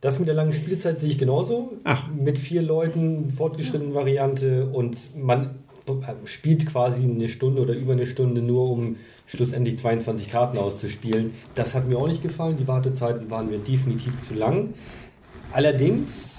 Das 0.00 0.18
mit 0.18 0.28
der 0.28 0.34
langen 0.34 0.54
Spielzeit 0.54 0.98
sehe 1.00 1.10
ich 1.10 1.18
genauso. 1.18 1.76
Ach. 1.84 2.08
Mit 2.10 2.38
vier 2.38 2.62
Leuten, 2.62 3.30
fortgeschrittenen 3.30 3.92
Variante 3.92 4.66
und 4.66 4.96
man 5.16 5.56
spielt 6.24 6.66
quasi 6.66 7.04
eine 7.04 7.28
Stunde 7.28 7.60
oder 7.60 7.74
über 7.74 7.92
eine 7.92 8.06
Stunde 8.06 8.40
nur, 8.40 8.70
um 8.70 8.96
schlussendlich 9.26 9.78
22 9.78 10.30
Karten 10.30 10.58
auszuspielen. 10.58 11.32
Das 11.54 11.74
hat 11.74 11.88
mir 11.88 11.98
auch 11.98 12.08
nicht 12.08 12.22
gefallen. 12.22 12.56
Die 12.56 12.68
Wartezeiten 12.68 13.30
waren 13.30 13.50
mir 13.50 13.58
definitiv 13.58 14.20
zu 14.26 14.34
lang. 14.34 14.74
Allerdings 15.52 16.34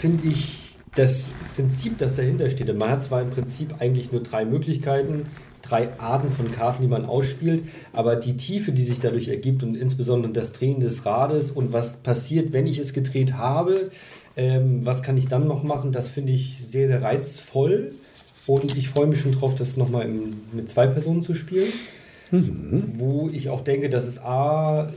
finde 0.00 0.28
ich 0.28 0.64
das 0.94 1.30
Prinzip, 1.56 1.98
das 1.98 2.14
dahinter 2.14 2.50
steht, 2.50 2.76
man 2.76 2.90
hat 2.90 3.04
zwar 3.04 3.22
im 3.22 3.30
Prinzip 3.30 3.80
eigentlich 3.80 4.12
nur 4.12 4.22
drei 4.22 4.44
Möglichkeiten, 4.44 5.26
drei 5.62 5.88
Arten 5.98 6.30
von 6.30 6.50
Karten, 6.50 6.82
die 6.82 6.88
man 6.88 7.04
ausspielt, 7.04 7.64
aber 7.92 8.16
die 8.16 8.36
Tiefe, 8.36 8.72
die 8.72 8.84
sich 8.84 9.00
dadurch 9.00 9.28
ergibt 9.28 9.62
und 9.62 9.76
insbesondere 9.76 10.32
das 10.32 10.52
Drehen 10.52 10.80
des 10.80 11.06
Rades 11.06 11.50
und 11.50 11.72
was 11.72 11.96
passiert, 11.96 12.52
wenn 12.52 12.66
ich 12.66 12.78
es 12.78 12.92
gedreht 12.92 13.34
habe, 13.34 13.90
ähm, 14.36 14.84
was 14.84 15.02
kann 15.02 15.16
ich 15.16 15.28
dann 15.28 15.48
noch 15.48 15.62
machen, 15.62 15.92
das 15.92 16.08
finde 16.08 16.32
ich 16.32 16.58
sehr, 16.68 16.86
sehr 16.86 17.02
reizvoll 17.02 17.92
und 18.46 18.76
ich 18.76 18.88
freue 18.88 19.06
mich 19.06 19.20
schon 19.20 19.32
drauf, 19.32 19.54
das 19.54 19.76
nochmal 19.76 20.08
mit 20.52 20.70
zwei 20.70 20.86
Personen 20.86 21.22
zu 21.22 21.34
spielen, 21.34 21.72
wo 22.96 23.28
ich 23.32 23.48
auch 23.48 23.62
denke, 23.62 23.88
dass 23.88 24.04
es 24.04 24.20
A, 24.20 24.92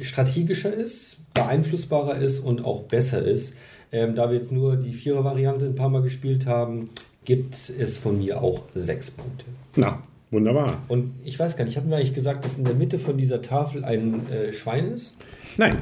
strategischer 0.00 0.72
ist, 0.72 1.16
beeinflussbarer 1.34 2.16
ist 2.16 2.40
und 2.40 2.64
auch 2.64 2.82
besser 2.82 3.22
ist. 3.22 3.54
Ähm, 3.92 4.14
da 4.14 4.30
wir 4.30 4.36
jetzt 4.36 4.50
nur 4.50 4.76
die 4.76 4.92
Vierer-Variante 4.92 5.66
ein 5.66 5.74
paar 5.74 5.88
Mal 5.88 6.02
gespielt 6.02 6.46
haben, 6.46 6.90
gibt 7.24 7.54
es 7.54 7.98
von 7.98 8.18
mir 8.18 8.42
auch 8.42 8.62
sechs 8.74 9.10
Punkte. 9.10 9.44
na, 9.76 10.00
wunderbar. 10.30 10.82
Und 10.88 11.12
ich 11.24 11.38
weiß 11.38 11.56
gar 11.56 11.64
nicht, 11.64 11.76
hatten 11.76 11.90
wir 11.90 11.96
eigentlich 11.96 12.14
gesagt, 12.14 12.44
dass 12.44 12.56
in 12.56 12.64
der 12.64 12.74
Mitte 12.74 12.98
von 12.98 13.16
dieser 13.16 13.40
Tafel 13.40 13.84
ein 13.84 14.28
äh, 14.30 14.52
Schwein 14.52 14.92
ist? 14.92 15.14
Nein, 15.56 15.80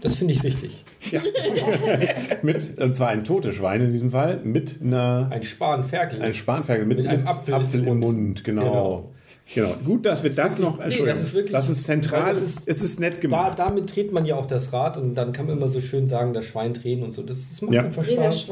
Das 0.00 0.14
finde 0.16 0.34
ich 0.34 0.42
wichtig. 0.42 0.84
mit, 2.42 2.78
und 2.78 2.94
zwar 2.96 3.08
ein 3.08 3.24
totes 3.24 3.54
Schwein 3.56 3.80
in 3.82 3.92
diesem 3.92 4.10
Fall, 4.10 4.40
mit 4.44 4.80
einer, 4.82 5.28
Ein 5.30 5.42
Spanferkel. 5.42 6.22
ein 6.22 6.34
Spanferkel 6.34 6.86
mit, 6.86 6.98
Mit 6.98 7.06
einem 7.06 7.20
mit 7.22 7.28
Apfel 7.28 7.86
im 7.86 7.98
Mund. 8.00 8.44
Genau. 8.44 8.62
Genau. 8.62 9.12
genau. 9.54 9.74
Gut, 9.84 10.06
dass 10.06 10.22
wir 10.22 10.30
das 10.30 10.58
noch, 10.58 10.78
Nee, 10.78 10.84
Entschuldigung, 10.84 11.18
das 11.20 11.28
ist 11.28 11.34
wirklich- 11.34 11.52
das 11.52 11.68
ist 11.70 11.84
zentral, 11.84 12.32
das 12.34 12.42
ist- 12.42 12.58
es 12.66 12.82
ist 12.82 13.00
nett 13.00 13.14
da, 13.16 13.20
gemacht. 13.20 13.58
damit 13.58 13.94
dreht 13.94 14.12
man 14.12 14.24
ja 14.26 14.36
auch 14.36 14.46
das 14.46 14.72
Rad 14.72 14.96
und 14.96 15.14
dann 15.14 15.32
kann 15.32 15.46
man 15.46 15.56
immer 15.56 15.68
so 15.68 15.80
schön 15.80 16.06
sagen, 16.08 16.32
das 16.34 16.44
Schwein 16.46 16.74
drehen 16.74 17.02
und 17.02 17.12
so. 17.12 17.22
Das, 17.22 17.48
das 17.48 17.62
macht 17.62 17.74
Ja. 17.74 17.82
einfach 17.84 18.04
Spaß. 18.04 18.48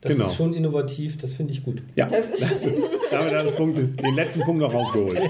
Das 0.00 0.12
Genau. 0.16 0.26
ist 0.28 0.34
schon 0.34 0.54
innovativ, 0.54 1.18
das 1.18 1.32
finde 1.34 1.52
ich 1.52 1.62
gut. 1.64 1.82
ja, 1.94 2.06
Das 2.06 2.28
ist- 2.30 2.84
damit 3.10 3.34
hat 3.34 3.44
das 3.46 3.52
Punkt, 3.52 3.78
den 3.78 4.14
letzten 4.14 4.40
Punkt 4.42 4.60
noch 4.60 4.72
rausgeholt. 4.72 5.20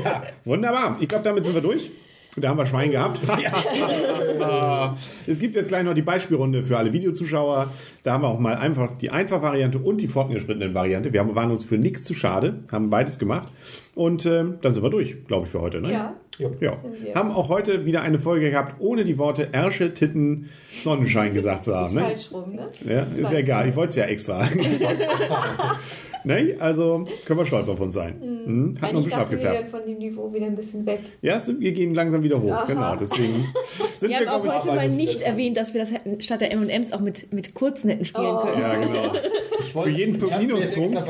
Wunderbar. 0.45 0.97
Ich 1.01 1.09
glaube, 1.09 1.25
damit 1.25 1.45
sind 1.45 1.55
wir 1.55 1.63
durch. 1.63 1.91
Da 2.39 2.49
haben 2.51 2.59
wir 2.59 2.67
Schwein 2.67 2.91
gehabt. 2.91 3.21
es 5.27 5.39
gibt 5.39 5.55
jetzt 5.55 5.69
gleich 5.69 5.85
noch 5.85 5.95
die 5.95 6.03
Beispielrunde 6.03 6.65
für 6.65 6.77
alle 6.77 6.93
Videozuschauer. 6.93 7.71
Da 8.03 8.13
haben 8.13 8.23
wir 8.23 8.29
auch 8.29 8.39
mal 8.39 8.57
einfach 8.57 8.93
die 8.99 9.11
Einfach-Variante 9.11 9.79
und 9.79 10.01
die 10.03 10.09
fortgeschrittenen 10.09 10.75
Variante. 10.75 11.13
Wir 11.15 11.21
haben, 11.21 11.35
waren 11.35 11.51
uns 11.51 11.65
für 11.65 11.79
nichts 11.79 12.05
zu 12.05 12.13
schade, 12.15 12.61
haben 12.71 12.91
beides 12.91 13.19
gemacht. 13.19 13.49
Und 13.95 14.27
ähm, 14.27 14.57
dann 14.61 14.73
sind 14.75 14.83
wir 14.83 14.91
durch, 14.91 15.17
glaube 15.27 15.47
ich, 15.47 15.53
für 15.53 15.63
heute. 15.63 15.81
Ne? 15.81 15.93
Ja. 15.93 16.15
Ja. 16.39 16.51
Ja. 16.61 17.15
Haben 17.15 17.31
auch 17.31 17.49
heute 17.49 17.87
wieder 17.87 18.03
eine 18.03 18.19
Folge 18.19 18.51
gehabt, 18.51 18.75
ohne 18.81 19.07
die 19.07 19.17
Worte 19.17 19.49
Ärsche, 19.53 19.95
Titten, 19.95 20.51
Sonnenschein 20.83 21.33
gesagt 21.33 21.65
zu 21.65 21.75
haben. 21.75 21.87
ist 21.87 21.95
Ne? 21.95 22.01
falsch 22.03 22.31
rum, 22.31 22.55
ne? 22.55 22.69
Ja, 22.87 23.07
Das 23.07 23.19
ist 23.19 23.33
ja 23.33 23.39
egal, 23.39 23.71
ich 23.71 23.77
wollte 23.77 23.89
es 23.91 23.97
ja 23.97 24.05
extra. 24.05 24.47
ne? 26.27 26.55
Also 26.59 27.07
können 27.25 27.39
wir 27.39 27.47
stolz 27.47 27.69
auf 27.69 27.81
uns 27.81 27.95
sein. 27.95 28.15
Mhm. 28.21 28.75
Hat 28.81 28.93
noch 28.93 29.01
Eigentlich 29.01 29.05
bisschen 29.05 29.11
dachten 29.19 29.31
wir 29.41 29.49
abgefärbt. 29.49 29.71
von 29.71 29.81
dem 29.87 29.99
Niveau 29.99 30.33
wieder 30.35 30.47
ein 30.47 30.57
bisschen 30.57 30.85
weg. 30.87 31.01
Ja, 31.23 31.41
wir 31.47 31.73
gehen 31.73 31.95
langsam 31.95 32.23
wieder 32.23 32.41
hoch. 32.43 32.53
Aha. 32.53 32.65
Genau, 32.67 32.97
deswegen 32.97 33.47
sind 33.97 34.11
Wir 34.11 34.21
wir, 34.21 34.31
haben 34.31 34.49
auch 34.49 34.55
heute 34.57 34.69
mal 34.77 34.89
nicht 34.91 35.23
erwähnt, 35.23 35.57
dass 35.57 35.73
wir 35.75 35.81
das 35.81 35.93
hätten 35.93 36.21
statt 36.21 36.41
der 36.43 36.53
M&M's 36.53 36.93
auch 36.93 37.01
mit, 37.01 37.33
mit 37.33 37.55
kurzen 37.55 37.89
hätten 37.91 38.05
spielen 38.05 38.27
Oh. 38.27 38.39
können. 38.45 38.61
Ja, 38.61 38.75
genau. 38.77 39.13
Ich 39.61 39.75
wollte- 39.75 39.91
Für 39.91 39.97
jeden 39.99 40.13
Minuspunkt- 40.19 41.03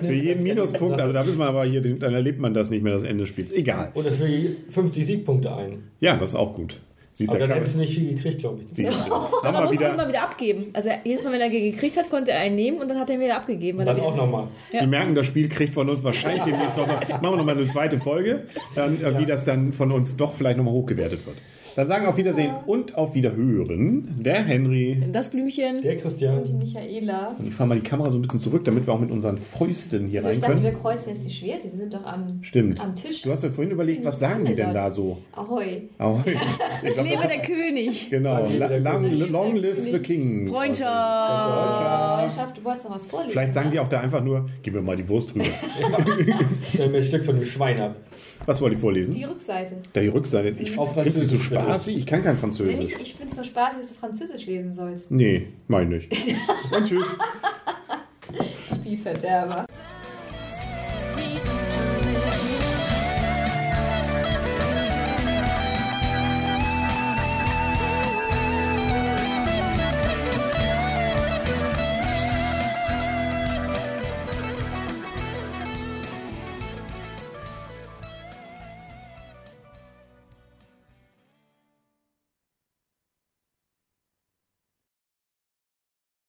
Für 0.00 0.12
jeden 0.12 0.42
Minuspunkt, 0.42 1.00
also 1.00 1.12
da 1.12 1.26
wissen 1.26 1.38
wir 1.38 1.46
aber 1.46 1.64
hier, 1.64 1.80
dann 1.82 2.14
erlebt 2.14 2.38
man 2.38 2.54
das 2.54 2.70
nicht 2.70 2.82
mehr, 2.82 2.92
das 2.94 3.02
Ende 3.02 3.24
des 3.24 3.28
Spiels. 3.28 3.50
Egal. 3.50 3.90
Oder 3.94 4.10
für 4.12 4.26
50 4.70 5.04
Siegpunkte 5.06 5.54
ein. 5.54 5.82
Ja, 6.00 6.16
das 6.16 6.30
ist 6.30 6.34
auch 6.36 6.54
gut. 6.54 6.80
Siehst 7.14 7.30
Aber 7.30 7.40
du, 7.40 7.48
dann 7.48 7.58
hättest 7.58 7.74
du 7.74 7.78
nicht 7.78 7.94
viel 7.94 8.14
gekriegt, 8.14 8.38
glaube 8.38 8.62
ich. 8.62 8.68
Siehst 8.74 8.90
du. 9.08 9.12
Haben 9.12 9.44
Aber 9.44 9.58
wir 9.58 9.64
musste 9.66 9.80
wieder, 9.80 9.94
immer 9.94 10.08
wieder 10.08 10.22
abgeben. 10.22 10.70
Also 10.72 10.90
jedes 11.04 11.22
Mal, 11.24 11.32
wenn 11.32 11.40
er 11.42 11.50
gekriegt 11.50 11.96
hat, 11.96 12.08
konnte 12.08 12.32
er 12.32 12.40
einen 12.40 12.56
nehmen 12.56 12.78
und 12.80 12.88
dann 12.88 12.98
hat 12.98 13.10
er 13.10 13.16
ihn 13.16 13.20
wieder 13.20 13.36
abgegeben. 13.36 13.84
Dann 13.84 13.96
er 13.96 14.02
auch 14.02 14.16
nochmal. 14.16 14.48
Sie 14.72 14.86
merken, 14.86 15.14
das 15.14 15.26
Spiel 15.26 15.48
kriegt 15.48 15.74
von 15.74 15.88
uns 15.90 16.02
wahrscheinlich 16.02 16.42
demnächst 16.44 16.76
noch 16.76 16.86
mal, 16.86 16.96
machen 17.08 17.22
wir 17.22 17.36
nochmal 17.36 17.58
eine 17.58 17.68
zweite 17.68 18.00
Folge, 18.00 18.44
dann, 18.74 19.02
äh, 19.02 19.18
wie 19.18 19.26
das 19.26 19.44
dann 19.44 19.72
von 19.72 19.92
uns 19.92 20.16
doch 20.16 20.34
vielleicht 20.34 20.56
nochmal 20.56 20.72
hochgewertet 20.72 21.26
wird. 21.26 21.36
Dann 21.74 21.86
sagen 21.86 22.06
auf 22.06 22.16
Wiedersehen 22.16 22.52
und 22.66 22.96
auf 22.96 23.14
Wiederhören 23.14 24.16
der 24.20 24.42
Henry. 24.44 25.02
Das 25.12 25.30
Blümchen. 25.30 25.80
Der 25.82 25.96
Christian. 25.96 26.38
Und 26.38 26.48
die 26.48 26.52
Michaela. 26.52 27.34
Und 27.38 27.48
ich 27.48 27.54
fahre 27.54 27.68
mal 27.70 27.74
die 27.80 27.82
Kamera 27.88 28.10
so 28.10 28.18
ein 28.18 28.22
bisschen 28.22 28.38
zurück, 28.40 28.64
damit 28.64 28.86
wir 28.86 28.92
auch 28.92 29.00
mit 29.00 29.10
unseren 29.10 29.38
Fäusten 29.38 30.06
hier 30.06 30.20
Also 30.20 30.28
rein 30.28 30.36
ich 30.36 30.40
dachte, 30.42 30.62
wir 30.62 30.70
können. 30.70 30.82
kreuzen 30.82 31.14
jetzt 31.14 31.24
die 31.26 31.30
Schwerte. 31.30 31.64
Wir 31.70 31.78
sind 31.78 31.94
doch 31.94 32.04
am, 32.04 32.26
Stimmt. 32.42 32.80
am 32.84 32.94
Tisch. 32.94 33.22
Du 33.22 33.30
hast 33.30 33.42
ja 33.42 33.48
vorhin 33.50 33.72
überlegt, 33.72 34.04
was 34.04 34.18
sagen 34.18 34.44
die 34.44 34.54
denn 34.54 34.74
da 34.74 34.90
so? 34.90 35.18
Ahoi. 35.32 35.88
Oh, 35.98 36.18
ich 36.26 36.34
Es 36.88 36.94
glaub, 36.94 37.06
lebe 37.06 37.16
das- 37.18 37.28
der 37.28 37.40
König. 37.42 38.10
Genau, 38.10 38.34
Lang 38.42 38.58
La- 38.58 38.68
der 38.68 38.80
long, 38.80 39.02
König. 39.02 39.30
long 39.30 39.56
live 39.56 39.82
the 39.90 39.98
king. 39.98 40.46
Freundschaft. 40.48 42.20
Freundschaft, 42.20 42.58
du 42.58 42.64
wolltest 42.64 42.84
noch 42.88 42.94
was 42.96 43.06
vorlesen. 43.06 43.32
Vielleicht 43.32 43.54
sagen 43.54 43.70
die 43.70 43.80
auch 43.80 43.88
da 43.88 44.00
einfach 44.00 44.22
nur, 44.22 44.46
gib 44.62 44.74
mir 44.74 44.82
mal 44.82 44.96
die 44.96 45.08
Wurst 45.08 45.34
drüber. 45.34 45.44
Stell 46.72 46.88
mir 46.90 46.98
ein 46.98 47.04
Stück 47.04 47.24
von 47.24 47.36
dem 47.36 47.44
Schwein 47.44 47.80
ab. 47.80 47.96
Was 48.46 48.60
wollt 48.60 48.72
ihr 48.72 48.78
vorlesen? 48.78 49.14
Die 49.14 49.24
Rückseite. 49.24 49.76
Da 49.92 50.00
die 50.00 50.08
Rückseite. 50.08 50.48
Ich 50.60 50.76
Auf 50.78 50.94
findest 50.94 51.22
du 51.22 51.26
so 51.26 51.36
spaßig? 51.36 51.96
Ich 51.98 52.06
kann 52.06 52.22
kein 52.22 52.34
Wenn 52.34 52.40
Französisch. 52.40 52.94
ich 52.94 53.00
ich 53.00 53.14
finde 53.14 53.30
es 53.32 53.36
so 53.38 53.44
spaßig, 53.44 53.78
dass 53.80 53.88
du 53.90 53.94
Französisch 53.94 54.46
lesen 54.46 54.72
sollst. 54.72 55.10
Nee, 55.10 55.48
mein 55.68 55.88
nicht. 55.88 56.12
Und 56.76 56.86
tschüss. 56.86 57.16
Spielverderber. 58.74 59.66